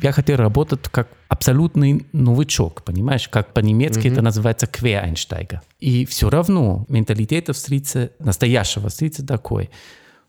[0.00, 3.28] Я хотел работать как абсолютный новичок, понимаешь?
[3.28, 4.12] Как по-немецки mm-hmm.
[4.12, 5.62] это называется квеайнштайга.
[5.80, 9.70] И все равно менталитет австрийца, настоящего австрийца такой.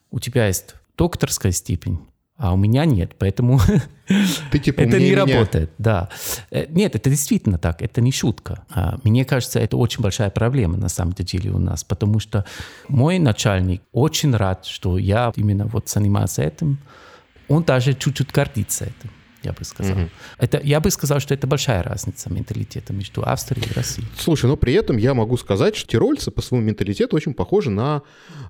[0.09, 1.99] У тебя есть докторская степень,
[2.38, 3.60] а у меня нет, поэтому
[4.52, 5.26] Ты, типа, это не меня.
[5.26, 5.72] работает.
[5.78, 6.10] Да.
[6.52, 8.66] Э, нет, это действительно так, это не шутка.
[8.70, 12.46] А, мне кажется, это очень большая проблема на самом деле у нас, потому что
[12.88, 16.80] мой начальник очень рад, что я именно вот занимался этим.
[17.48, 19.12] Он даже чуть-чуть гордится этим
[19.44, 19.98] я бы сказал.
[19.98, 20.10] Угу.
[20.40, 24.08] Это, я бы сказал, что это большая разница менталитета между Австрией и Россией.
[24.18, 28.04] Слушай, но при этом я могу сказать, что тирольцы по своему менталитету очень похожи на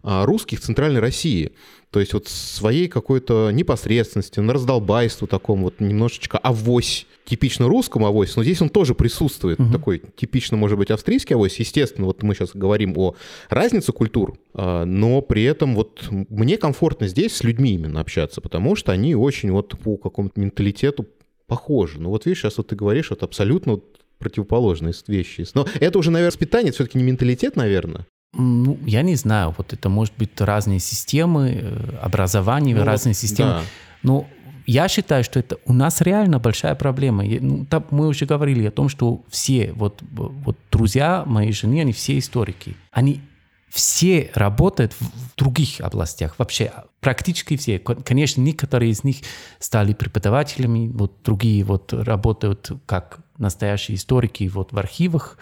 [0.04, 1.54] а, русских Центральной России.
[1.94, 8.36] То есть вот своей какой-то непосредственности, на раздолбайству таком вот немножечко авось, типично русскому авось,
[8.36, 9.72] но здесь он тоже присутствует, угу.
[9.72, 11.60] такой типично, может быть, австрийский авось.
[11.60, 13.14] Естественно, вот мы сейчас говорим о
[13.50, 18.76] разнице культур, а, но при этом вот мне комфортно здесь с людьми именно общаться, потому
[18.76, 21.06] что они очень вот по какому-то менталитету
[21.46, 22.02] похожи.
[22.02, 25.46] Ну вот видишь, сейчас вот ты говоришь, вот абсолютно вот противоположные вещи.
[25.54, 28.08] Но это уже, наверное, воспитание, это все-таки не менталитет, наверное.
[28.34, 33.50] Ну, я не знаю, вот это может быть разные системы э, образования, ну, разные системы.
[33.50, 33.62] Да.
[34.02, 34.28] Но
[34.66, 37.24] я считаю, что это у нас реально большая проблема.
[37.24, 41.94] Ну, там мы уже говорили о том, что все, вот, вот друзья моей жены, они
[41.94, 42.76] все историки.
[42.92, 43.22] Они
[43.70, 47.80] все работают в других областях, вообще практически все.
[47.80, 49.18] Конечно, некоторые из них
[49.60, 55.40] стали преподавателями, вот другие вот работают как настоящие историки вот в архивах,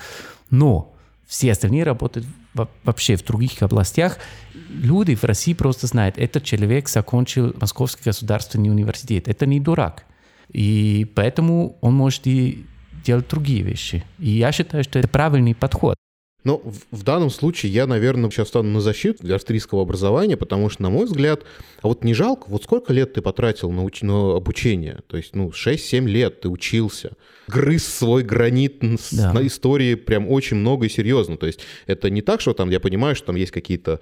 [0.49, 0.95] но
[1.27, 4.17] все остальные работают вообще в других областях.
[4.69, 9.27] Люди в России просто знают, этот человек закончил Московский государственный университет.
[9.27, 10.05] Это не дурак.
[10.51, 12.65] И поэтому он может и
[13.05, 14.03] делать другие вещи.
[14.19, 15.95] И я считаю, что это правильный подход.
[16.43, 20.69] Но в, в данном случае я, наверное, сейчас стану на защиту для австрийского образования, потому
[20.69, 21.43] что, на мой взгляд,
[21.81, 24.01] а вот не жалко, вот сколько лет ты потратил на, уч...
[24.01, 25.01] на обучение?
[25.07, 27.11] То есть, ну, 6-7 лет ты учился,
[27.47, 28.77] грыз свой гранит
[29.11, 29.33] да.
[29.33, 31.37] на истории прям очень много и серьезно.
[31.37, 33.99] То есть это не так, что там, я понимаю, что там есть какие-то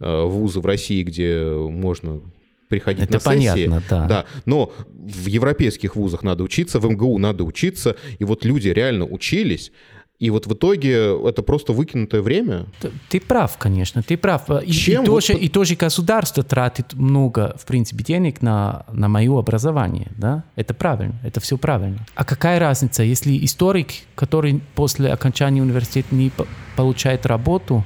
[0.00, 2.22] э, вузы в России, где можно
[2.72, 3.66] приходить Это на сессии.
[3.66, 4.06] понятно, да.
[4.06, 4.26] да.
[4.46, 9.72] Но в европейских вузах надо учиться, в МГУ надо учиться, и вот люди реально учились,
[10.22, 12.66] и вот в итоге это просто выкинутое время.
[13.08, 14.48] Ты, прав, конечно, ты прав.
[14.62, 15.42] И, Чем и, тоже, вот...
[15.42, 20.12] и тоже государство тратит много, в принципе, денег на, на мое образование.
[20.16, 20.44] Да?
[20.54, 22.06] Это правильно, это все правильно.
[22.14, 26.30] А какая разница, если историк, который после окончания университета не
[26.76, 27.82] получает работу,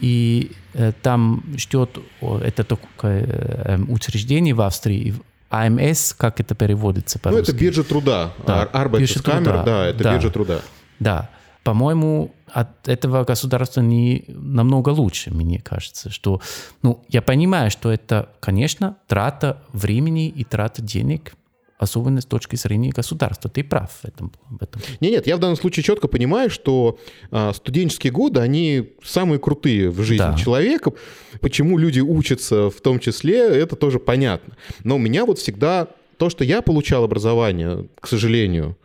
[0.00, 5.16] и э, там ждет это такое э, учреждение в Австрии,
[5.50, 7.50] АМС, как это переводится по-русски?
[7.50, 8.32] Ну, это биржа труда.
[8.46, 10.14] Да, Arbeitskamer, да, это да.
[10.14, 10.60] биржа труда.
[10.98, 11.30] Да
[11.64, 16.40] по-моему, от этого государства не намного лучше, мне кажется, что,
[16.82, 21.34] ну, я понимаю, что это, конечно, трата времени и трата денег,
[21.78, 23.50] особенно с точки зрения государства.
[23.50, 24.32] Ты прав в этом.
[24.48, 24.80] В этом.
[25.00, 26.98] Нет, нет, я в данном случае четко понимаю, что
[27.30, 30.36] а, студенческие годы, они самые крутые в жизни да.
[30.36, 30.92] человека.
[31.40, 34.56] Почему люди учатся в том числе, это тоже понятно.
[34.84, 35.88] Но у меня вот всегда
[36.18, 38.76] то, что я получал образование, к сожалению,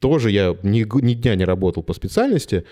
[0.00, 2.64] тоже я ни, ни дня не работал по специальности.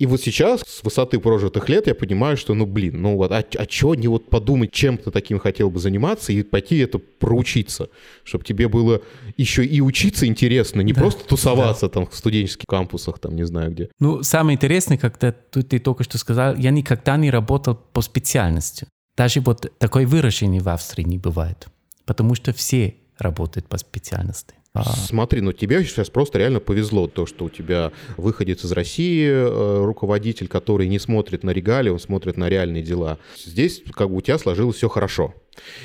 [0.00, 3.44] И вот сейчас, с высоты прожитых лет, я понимаю, что, ну, блин, ну вот, а,
[3.56, 7.90] а что не вот подумать, чем ты таким хотел бы заниматься и пойти это проучиться,
[8.24, 9.02] чтобы тебе было
[9.36, 11.90] еще и учиться интересно, не да, просто тусоваться да.
[11.90, 13.88] там в студенческих кампусах, там, не знаю где.
[14.00, 18.88] Ну, самое интересное, когда ты, ты только что сказал, я никогда не работал по специальности.
[19.16, 21.68] Даже вот такое выражение в Австрии не бывает,
[22.04, 24.54] потому что все работают по специальности.
[24.74, 24.82] А.
[24.82, 29.84] Смотри, ну тебе сейчас просто реально повезло, то, что у тебя выходит из России э,
[29.84, 33.18] руководитель, который не смотрит на регалии, он смотрит на реальные дела.
[33.36, 35.32] Здесь как бы у тебя сложилось все хорошо.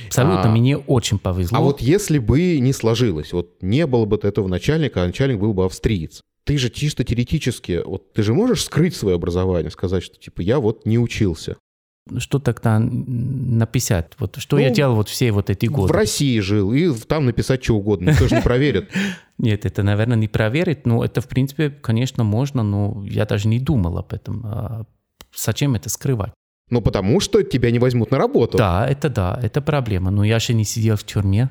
[0.07, 1.59] Абсолютно, а, мне очень повезло.
[1.59, 5.53] А вот если бы не сложилось, вот не было бы этого начальника, а начальник был
[5.53, 10.17] бы австриец, ты же чисто теоретически, вот ты же можешь скрыть свое образование, сказать, что
[10.17, 11.57] типа я вот не учился.
[12.17, 14.13] Что тогда написать?
[14.19, 15.93] Вот что Ну, я делал вот все вот эти В годы?
[15.93, 18.89] России жил, и там написать что угодно, никто же не проверит.
[19.37, 23.59] Нет, это, наверное, не проверить, но это, в принципе, конечно, можно, но я даже не
[23.59, 24.41] думал об этом.
[24.45, 24.85] А
[25.35, 26.33] Зачем это скрывать?
[26.69, 28.57] Ну, потому что тебя не возьмут на работу.
[28.57, 30.11] Да, это да, это проблема.
[30.11, 31.49] Но я же не сидел в тюрьме.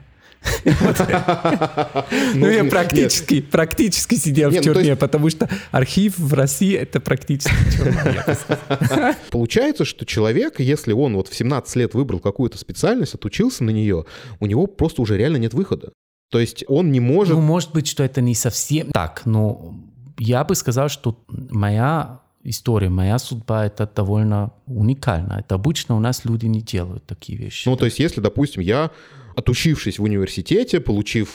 [2.34, 7.55] Ну, я практически, практически сидел в ну, тюрьме, потому что архив в России это практически
[7.76, 9.14] тюрьма.
[9.30, 14.05] Получается, что человек, если он вот в 17 лет выбрал какую-то специальность, отучился на нее,
[14.41, 15.93] у него просто уже реально нет выхода.
[16.30, 17.34] То есть он не может...
[17.34, 19.74] Ну, может быть, что это не совсем так, но
[20.18, 25.34] я бы сказал, что моя история, моя судьба это довольно уникально.
[25.41, 27.68] Это обычно у нас люди не делают такие вещи.
[27.68, 28.91] Ну, то есть если, допустим, я,
[29.39, 31.28] отучившись в университете, получив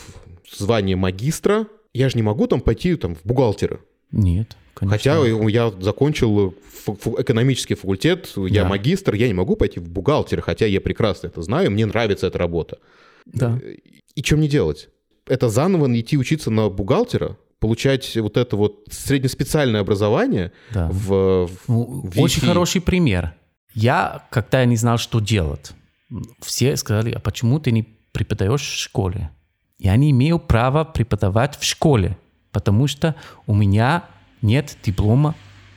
[0.58, 3.80] звание магистра, я же не могу там пойти там, в бухгалтера.
[4.12, 4.98] Нет, конечно.
[4.98, 6.54] Хотя я закончил
[6.86, 8.70] фу- фу- экономический факультет, я Да.
[8.70, 12.38] магистр, я не могу пойти в бухгалтера, хотя я прекрасно это знаю, мне нравится эта
[12.38, 12.78] работа.
[13.26, 13.60] Да.
[14.16, 14.90] И чем мне делать?
[15.26, 20.90] Это заново идти учиться на бухгалтера, получать вот это вот среднеспециальное образование Да.
[20.92, 23.34] в, в- Ну, в очень хороший пример.
[23.76, 25.72] Я, когда я не знал, что делать,
[26.40, 29.32] все сказали, а почему ты не преподаешь в школе?
[29.80, 32.18] Я не имею права преподавать в школе,
[32.52, 33.16] потому что
[33.48, 34.06] у меня
[34.42, 35.36] нет диплома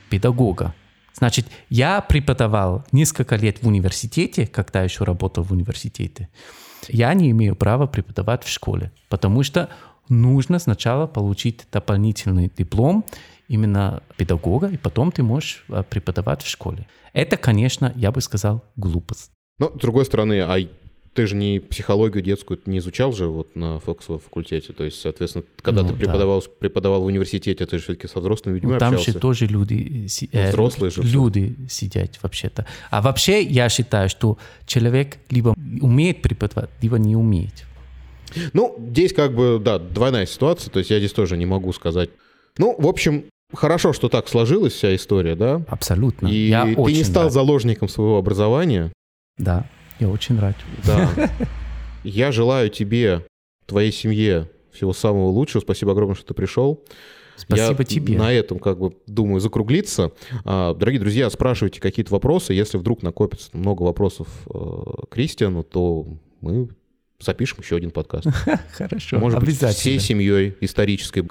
[0.09, 0.73] педагога.
[1.13, 6.29] Значит, я преподавал несколько лет в университете, когда еще работал в университете.
[6.87, 9.69] Я не имею права преподавать в школе, потому что
[10.09, 13.03] нужно сначала получить дополнительный диплом
[13.47, 16.87] именно педагога, и потом ты можешь а, преподавать в школе.
[17.13, 19.31] Это, конечно, я бы сказал, глупость.
[19.59, 20.57] Но, с другой стороны, а
[21.13, 24.71] ты же не психологию детскую не изучал же вот на Фоксовом факультете.
[24.71, 25.99] То есть, соответственно, когда Ну, ты да.
[25.99, 29.13] преподавал, преподавал в университете, ты же все-таки со взрослыми людьми Ну, там общался.
[29.13, 32.67] же тоже люди, э, Ну, взрослые же люди сидят вообще-то.
[32.91, 34.37] А вообще я считаю, что
[34.67, 37.65] человек либо умеет преподавать, либо не умеет.
[38.53, 42.11] Ну, здесь как бы, да, двойная ситуация, то есть я здесь тоже не могу сказать.
[42.59, 45.63] Ну, в общем, хорошо, что так сложилась вся история, да?
[45.67, 46.27] Абсолютно.
[46.27, 47.33] И я ты очень не стал рад.
[47.33, 48.91] заложником своего образования.
[49.37, 49.65] Да,
[49.99, 50.55] я очень рад.
[50.85, 51.09] Да.
[52.03, 53.25] Я желаю тебе,
[53.65, 55.61] твоей семье всего самого лучшего.
[55.61, 56.83] Спасибо огромное, что ты пришел.
[57.35, 58.17] Спасибо Я тебе.
[58.17, 60.11] на этом, как бы, думаю, закруглиться.
[60.43, 62.53] А, Дорогие друзья, спрашивайте какие-то вопросы.
[62.53, 66.07] Если вдруг накопится много вопросов э, к Кристиану, то
[66.41, 66.69] мы
[67.19, 68.27] запишем еще один подкаст.
[68.71, 71.27] Хорошо, Может быть, всей семьей исторической.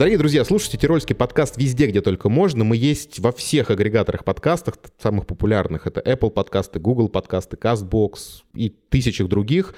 [0.00, 2.64] Дорогие друзья, слушайте Тирольский подкаст везде, где только можно.
[2.64, 5.86] Мы есть во всех агрегаторах подкастов, самых популярных.
[5.86, 8.14] Это Apple подкасты, Google подкасты, CastBox
[8.54, 9.74] и тысячах других.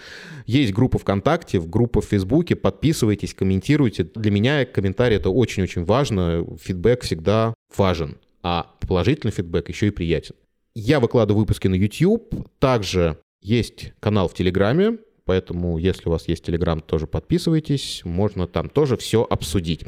[0.47, 2.55] Есть группа ВКонтакте, группа в Фейсбуке.
[2.55, 4.05] Подписывайтесь, комментируйте.
[4.15, 6.47] Для меня комментарий это очень-очень важно.
[6.57, 8.17] Фидбэк всегда важен.
[8.45, 10.37] А положительный фидбэк еще и приятен.
[10.77, 12.33] Я выкладываю выпуски на YouTube.
[12.61, 14.99] Также есть канал в Телеграме.
[15.25, 18.03] Поэтому, если у вас есть Телеграм, тоже подписывайтесь.
[18.05, 19.85] Можно там тоже все обсудить.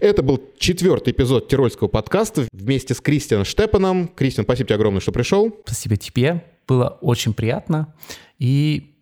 [0.00, 4.08] Это был четвертый эпизод Тирольского подкаста вместе с Кристианом Штепаном.
[4.08, 5.56] Кристиан, спасибо тебе огромное, что пришел.
[5.64, 6.44] Спасибо тебе.
[6.66, 7.94] Было очень приятно.
[8.38, 8.92] И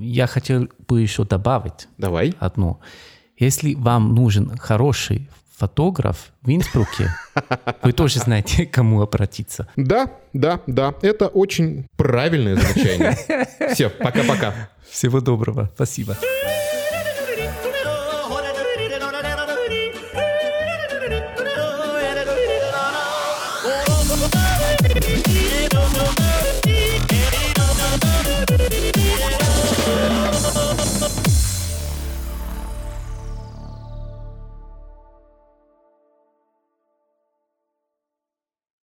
[0.00, 2.34] я хотел бы еще добавить Давай.
[2.38, 2.80] одно.
[3.38, 7.10] Если вам нужен хороший фотограф в Инсбруке,
[7.82, 9.68] вы тоже знаете, к кому обратиться.
[9.76, 10.94] Да, да, да.
[11.02, 13.16] Это очень правильное замечание.
[13.74, 14.70] Все, пока-пока.
[14.90, 15.70] Всего доброго.
[15.74, 16.16] Спасибо.